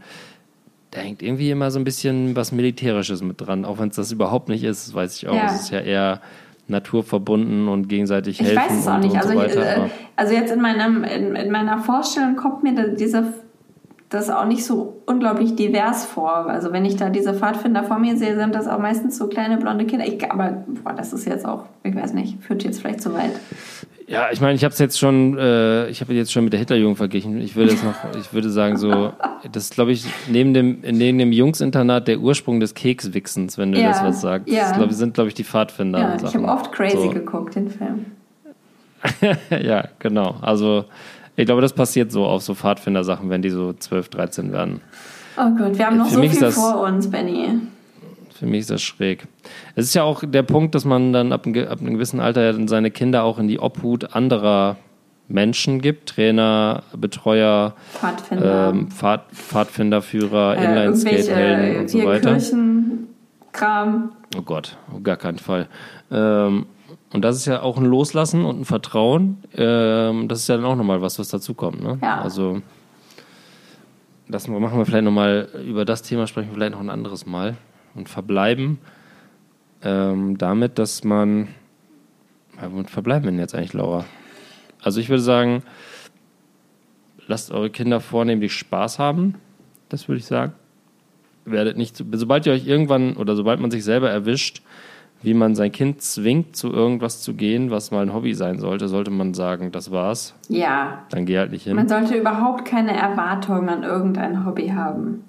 [0.89, 4.11] da hängt irgendwie immer so ein bisschen was Militärisches mit dran, auch wenn es das
[4.11, 5.35] überhaupt nicht ist, das weiß ich auch.
[5.35, 5.45] Ja.
[5.45, 6.21] Es ist ja eher
[6.67, 8.57] naturverbunden und gegenseitig helfen.
[8.57, 9.15] Ich weiß es auch nicht.
[9.15, 12.95] Also, so weiter, ich, äh, also jetzt in, meinem, in, in, meiner Vorstellung kommt mir
[12.95, 13.33] dieser
[14.09, 16.47] das auch nicht so unglaublich divers vor.
[16.49, 19.57] Also wenn ich da diese Pfadfinder vor mir sehe, sind das auch meistens so kleine
[19.57, 20.05] blonde Kinder.
[20.05, 23.33] Ich, aber boah, das ist jetzt auch, ich weiß nicht, führt jetzt vielleicht zu weit.
[24.07, 26.61] Ja, ich meine, ich habe es jetzt schon, äh, ich habe jetzt schon mit der
[26.61, 27.41] Hitlerjugend verglichen.
[27.41, 29.11] Ich würde jetzt noch, ich würde sagen so,
[29.51, 33.81] das ist, glaube ich, neben dem neben dem Jungsinternat der Ursprung des Kekswichsens, wenn du
[33.81, 34.47] ja, das was sagst.
[34.47, 34.69] Ja.
[34.69, 35.99] Das glaub, sind, glaube ich, die Pfadfinder.
[35.99, 37.09] Ja, ich habe oft Crazy so.
[37.09, 38.05] geguckt, den Film.
[39.49, 40.37] ja, genau.
[40.41, 40.85] Also
[41.35, 44.79] ich glaube, das passiert so auf so Pfadfinder-Sachen, wenn die so 12, 13 werden.
[45.37, 47.59] Oh Gott, wir haben noch Für so viel das, vor uns, Benny.
[48.37, 49.27] Für mich ist das schräg.
[49.75, 52.53] Es ist ja auch der Punkt, dass man dann ab, einem, ab einem gewissen Alter
[52.53, 54.77] dann seine Kinder auch in die Obhut anderer
[55.27, 62.31] Menschen gibt, Trainer, Betreuer, Pfadfinder, ähm, Pfad, Pfadfinderführer, äh, Inline-Skate-Helden und so weiter.
[62.31, 64.11] Kirchenkram.
[64.37, 65.67] Oh Gott, auf gar keinen Fall.
[66.11, 66.67] Ähm,
[67.13, 69.43] und das ist ja auch ein Loslassen und ein Vertrauen.
[69.55, 71.81] Ähm, das ist ja dann auch nochmal was, was dazukommt.
[71.81, 71.97] Ne?
[72.01, 72.21] Ja.
[72.21, 72.61] Also,
[74.27, 77.55] das machen wir vielleicht nochmal, über das Thema sprechen wir vielleicht noch ein anderes Mal
[77.97, 78.79] und verbleiben
[79.83, 81.49] ähm, damit, dass man.
[82.61, 84.05] Ja, womit verbleiben wir denn jetzt eigentlich, Laura?
[84.81, 85.63] Also ich würde sagen,
[87.27, 89.35] lasst eure Kinder vornehmlich Spaß haben.
[89.89, 90.53] Das würde ich sagen.
[91.45, 94.61] Werdet nicht, sobald ihr euch irgendwann oder sobald man sich selber erwischt,
[95.21, 98.87] wie man sein Kind zwingt, zu irgendwas zu gehen, was mal ein Hobby sein sollte,
[98.87, 100.35] sollte man sagen, das war's.
[100.49, 101.05] Ja.
[101.09, 101.75] Dann geh halt nicht hin.
[101.75, 105.23] Man sollte überhaupt keine Erwartungen an irgendein Hobby haben.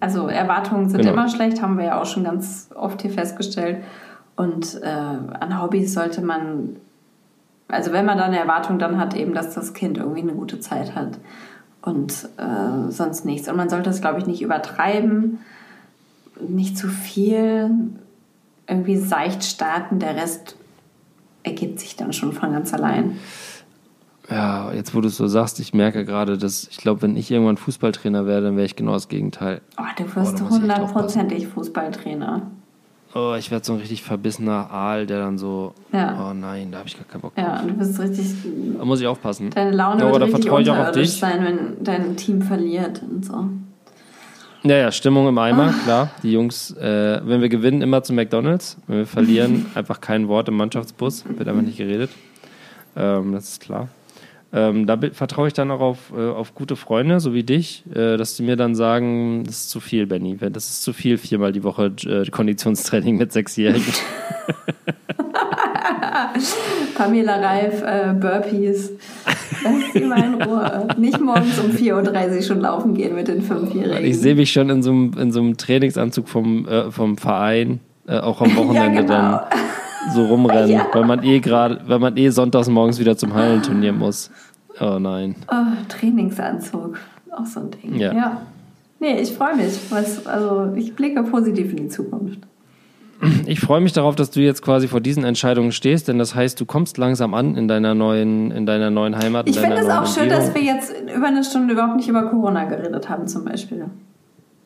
[0.00, 1.12] Also Erwartungen sind genau.
[1.14, 3.82] immer schlecht, haben wir ja auch schon ganz oft hier festgestellt.
[4.36, 6.76] Und äh, an Hobbys sollte man,
[7.66, 10.60] also wenn man da eine Erwartung dann hat, eben, dass das Kind irgendwie eine gute
[10.60, 11.18] Zeit hat
[11.82, 13.48] und äh, sonst nichts.
[13.48, 15.40] Und man sollte es, glaube ich, nicht übertreiben,
[16.46, 17.70] nicht zu viel,
[18.68, 20.56] irgendwie seicht starten, der Rest
[21.42, 23.18] ergibt sich dann schon von ganz allein.
[24.30, 27.30] Ja, jetzt wo du es so sagst, ich merke gerade, dass ich glaube, wenn ich
[27.30, 29.62] irgendwann Fußballtrainer werde, dann wäre ich genau das Gegenteil.
[29.78, 32.42] Oh, du wirst hundertprozentig oh, Fußballtrainer.
[33.14, 36.28] Oh, ich werde so ein richtig verbissener Aal, der dann so, ja.
[36.28, 37.44] oh nein, da habe ich gar keinen Bock drauf.
[37.44, 38.26] Ja, und du bist richtig.
[38.78, 39.48] Da muss ich aufpassen.
[39.48, 43.48] Deine Laune ja, wird richtig unterirdisch sein, wenn dein Team verliert und so.
[44.62, 45.84] Ja, ja, Stimmung im Eimer, oh.
[45.84, 46.10] klar.
[46.22, 48.76] Die Jungs, äh, wenn wir gewinnen, immer zu McDonalds.
[48.86, 52.10] Wenn wir verlieren, einfach kein Wort im Mannschaftsbus, wird einfach nicht geredet.
[52.94, 53.88] Ähm, das ist klar.
[54.50, 58.16] Ähm, da vertraue ich dann auch auf, äh, auf gute Freunde, so wie dich, äh,
[58.16, 60.38] dass die mir dann sagen, das ist zu viel, Benny.
[60.38, 63.92] Das ist zu viel, viermal die Woche äh, Konditionstraining mit Sechsjährigen.
[66.94, 68.92] Pamela Reif, äh, Burpees.
[69.62, 70.88] Lass sie mal in Ruhe.
[70.96, 74.04] Nicht morgens um 4.30 Uhr schon laufen gehen mit den Fünfjährigen.
[74.04, 77.80] Ich sehe mich schon in so einem, in so einem Trainingsanzug vom, äh, vom Verein,
[78.06, 79.08] äh, auch am Wochenende ja, genau.
[79.08, 79.40] dann
[80.12, 80.86] so rumrennen, ja.
[80.92, 84.30] weil man eh gerade, weil man eh sonntags morgens wieder zum Hallenturnier muss.
[84.80, 85.34] Oh nein.
[85.50, 86.98] Oh, Trainingsanzug.
[87.30, 87.96] Auch so ein Ding.
[87.96, 88.12] Ja.
[88.12, 88.40] ja.
[89.00, 89.78] Nee, ich freue mich.
[89.90, 92.40] Was, also ich blicke positiv in die Zukunft.
[93.46, 96.60] Ich freue mich darauf, dass du jetzt quasi vor diesen Entscheidungen stehst, denn das heißt,
[96.60, 99.48] du kommst langsam an in deiner neuen, in deiner neuen Heimat.
[99.48, 102.64] Ich finde es auch schön, dass wir jetzt über eine Stunde überhaupt nicht über Corona
[102.64, 103.86] geredet haben, zum Beispiel.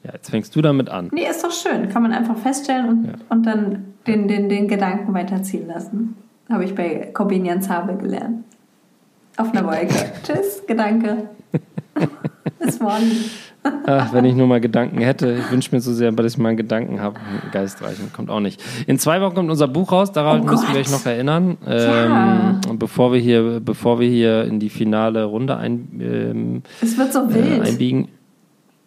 [0.04, 1.10] Ja, jetzt fängst du damit an.
[1.12, 1.88] Nee, ist doch schön.
[1.88, 3.12] Kann man einfach feststellen und, ja.
[3.28, 6.16] und dann den, den, den Gedanken weiterziehen lassen.
[6.50, 8.44] Habe ich bei Corbinian Zabe gelernt.
[9.36, 9.94] Auf einer Wolke.
[10.24, 11.30] Tschüss, Gedanke.
[12.58, 13.10] Bis morgen.
[13.86, 15.34] Ach, wenn ich nur mal Gedanken hätte.
[15.34, 17.20] Ich wünsche mir so sehr, dass ich mal einen Gedanken habe.
[17.52, 18.60] Geistreichen kommt auch nicht.
[18.88, 21.58] In zwei Wochen kommt unser Buch raus, daran oh müssen wir euch noch erinnern.
[21.64, 22.60] Ja.
[22.68, 27.12] Ähm, bevor wir hier, bevor wir hier in die finale Runde ein, ähm, es wird
[27.12, 27.64] so wild.
[27.64, 28.08] Äh, einbiegen.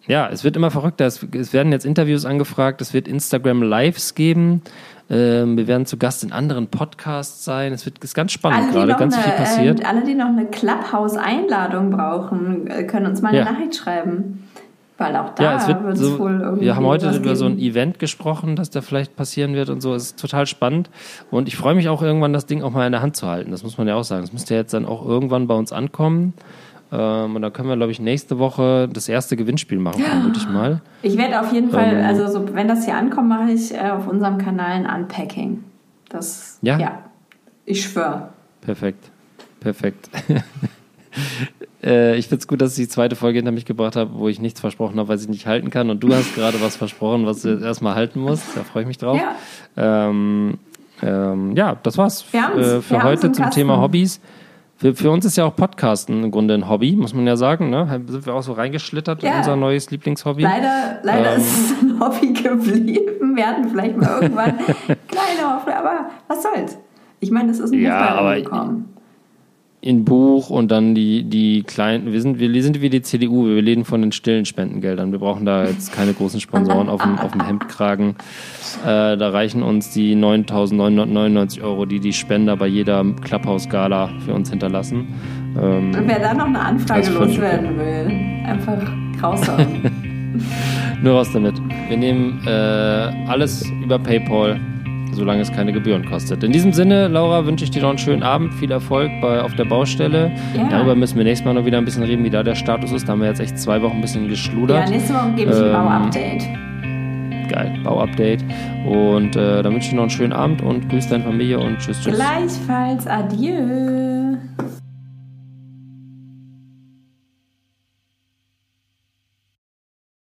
[0.07, 1.05] Ja, es wird immer verrückter.
[1.05, 4.61] Es, es, werden jetzt Interviews angefragt, es wird Instagram Lives geben.
[5.09, 7.73] Ähm, wir werden zu Gast in anderen Podcasts sein.
[7.73, 9.79] Es wird ist ganz spannend gerade, ganz eine, viel passiert.
[9.81, 13.45] Äh, alle, die noch eine Clubhouse-Einladung brauchen, äh, können uns mal eine ja.
[13.45, 14.47] Nachricht schreiben.
[14.97, 16.65] Weil auch da ja, es wird so, wohl irgendwie.
[16.65, 17.35] Wir haben heute über geben.
[17.35, 19.93] so ein Event gesprochen, das da vielleicht passieren wird und so.
[19.93, 20.89] Es ist total spannend.
[21.31, 23.51] Und ich freue mich auch irgendwann, das Ding auch mal in der Hand zu halten.
[23.51, 24.23] Das muss man ja auch sagen.
[24.23, 26.33] Es müsste jetzt dann auch irgendwann bei uns ankommen.
[26.95, 30.47] Ähm, und da können wir, glaube ich, nächste Woche das erste Gewinnspiel machen, vermute ich
[30.47, 30.81] mal.
[31.01, 33.89] Ich werde auf jeden Fall, ähm, also so, wenn das hier ankommt, mache ich äh,
[33.89, 35.63] auf unserem Kanal ein Unpacking.
[36.07, 36.77] Das, ja?
[36.79, 36.99] Ja,
[37.65, 38.29] ich schwöre.
[38.61, 39.11] Perfekt,
[39.59, 40.09] perfekt.
[41.83, 44.29] äh, ich finde es gut, dass ich die zweite Folge hinter mich gebracht habe, wo
[44.29, 45.89] ich nichts versprochen habe, weil ich nicht halten kann.
[45.89, 48.55] Und du hast gerade was versprochen, was du erstmal halten musst.
[48.55, 49.19] Da freue ich mich drauf.
[49.19, 50.59] Ja, ähm,
[51.01, 54.21] ähm, ja das war's äh, für heute zum Thema Hobbys.
[54.77, 57.69] Für, für uns ist ja auch Podcasten im Grunde ein Hobby, muss man ja sagen.
[57.69, 58.03] Ne?
[58.07, 59.31] Sind wir auch so reingeschlittert ja.
[59.31, 60.43] in unser neues Lieblingshobby.
[60.43, 61.41] Leider, leider ähm.
[61.41, 63.35] ist es ein Hobby geblieben.
[63.35, 66.77] Wir hatten vielleicht mal irgendwann kleine Hoffnung, aber was soll's?
[67.21, 68.95] Ich meine, es ist ein ja, Buch aber gekommen
[69.85, 73.61] in Buch und dann die, die kleinen, wir sind, wir sind wie die CDU, wir
[73.61, 75.11] leben von den stillen Spendengeldern.
[75.11, 78.15] Wir brauchen da jetzt keine großen Sponsoren auf dem, auf dem Hemdkragen.
[78.83, 84.49] Äh, da reichen uns die 9.999 Euro, die die Spender bei jeder Clubhouse-Gala für uns
[84.49, 85.07] hinterlassen.
[85.61, 89.91] Ähm, Wer da noch eine Anfrage loswerden will, einfach raushauen.
[91.03, 91.53] Nur raus damit.
[91.87, 94.59] Wir nehmen äh, alles über PayPal
[95.15, 96.43] solange es keine Gebühren kostet.
[96.43, 99.55] In diesem Sinne, Laura, wünsche ich dir noch einen schönen Abend, viel Erfolg bei, auf
[99.55, 100.31] der Baustelle.
[100.55, 100.67] Ja.
[100.69, 103.07] Darüber müssen wir nächstes Mal noch wieder ein bisschen reden, wie da der Status ist.
[103.07, 104.85] Da haben wir jetzt echt zwei Wochen ein bisschen geschludert.
[104.85, 107.49] Ja, nächste Woche gebe ich ähm, ein Bauupdate.
[107.49, 108.43] Geil, Bauupdate.
[108.85, 111.77] Und äh, dann wünsche ich dir noch einen schönen Abend und grüß deine Familie und
[111.79, 112.15] tschüss, tschüss.
[112.15, 114.37] Gleichfalls, adieu.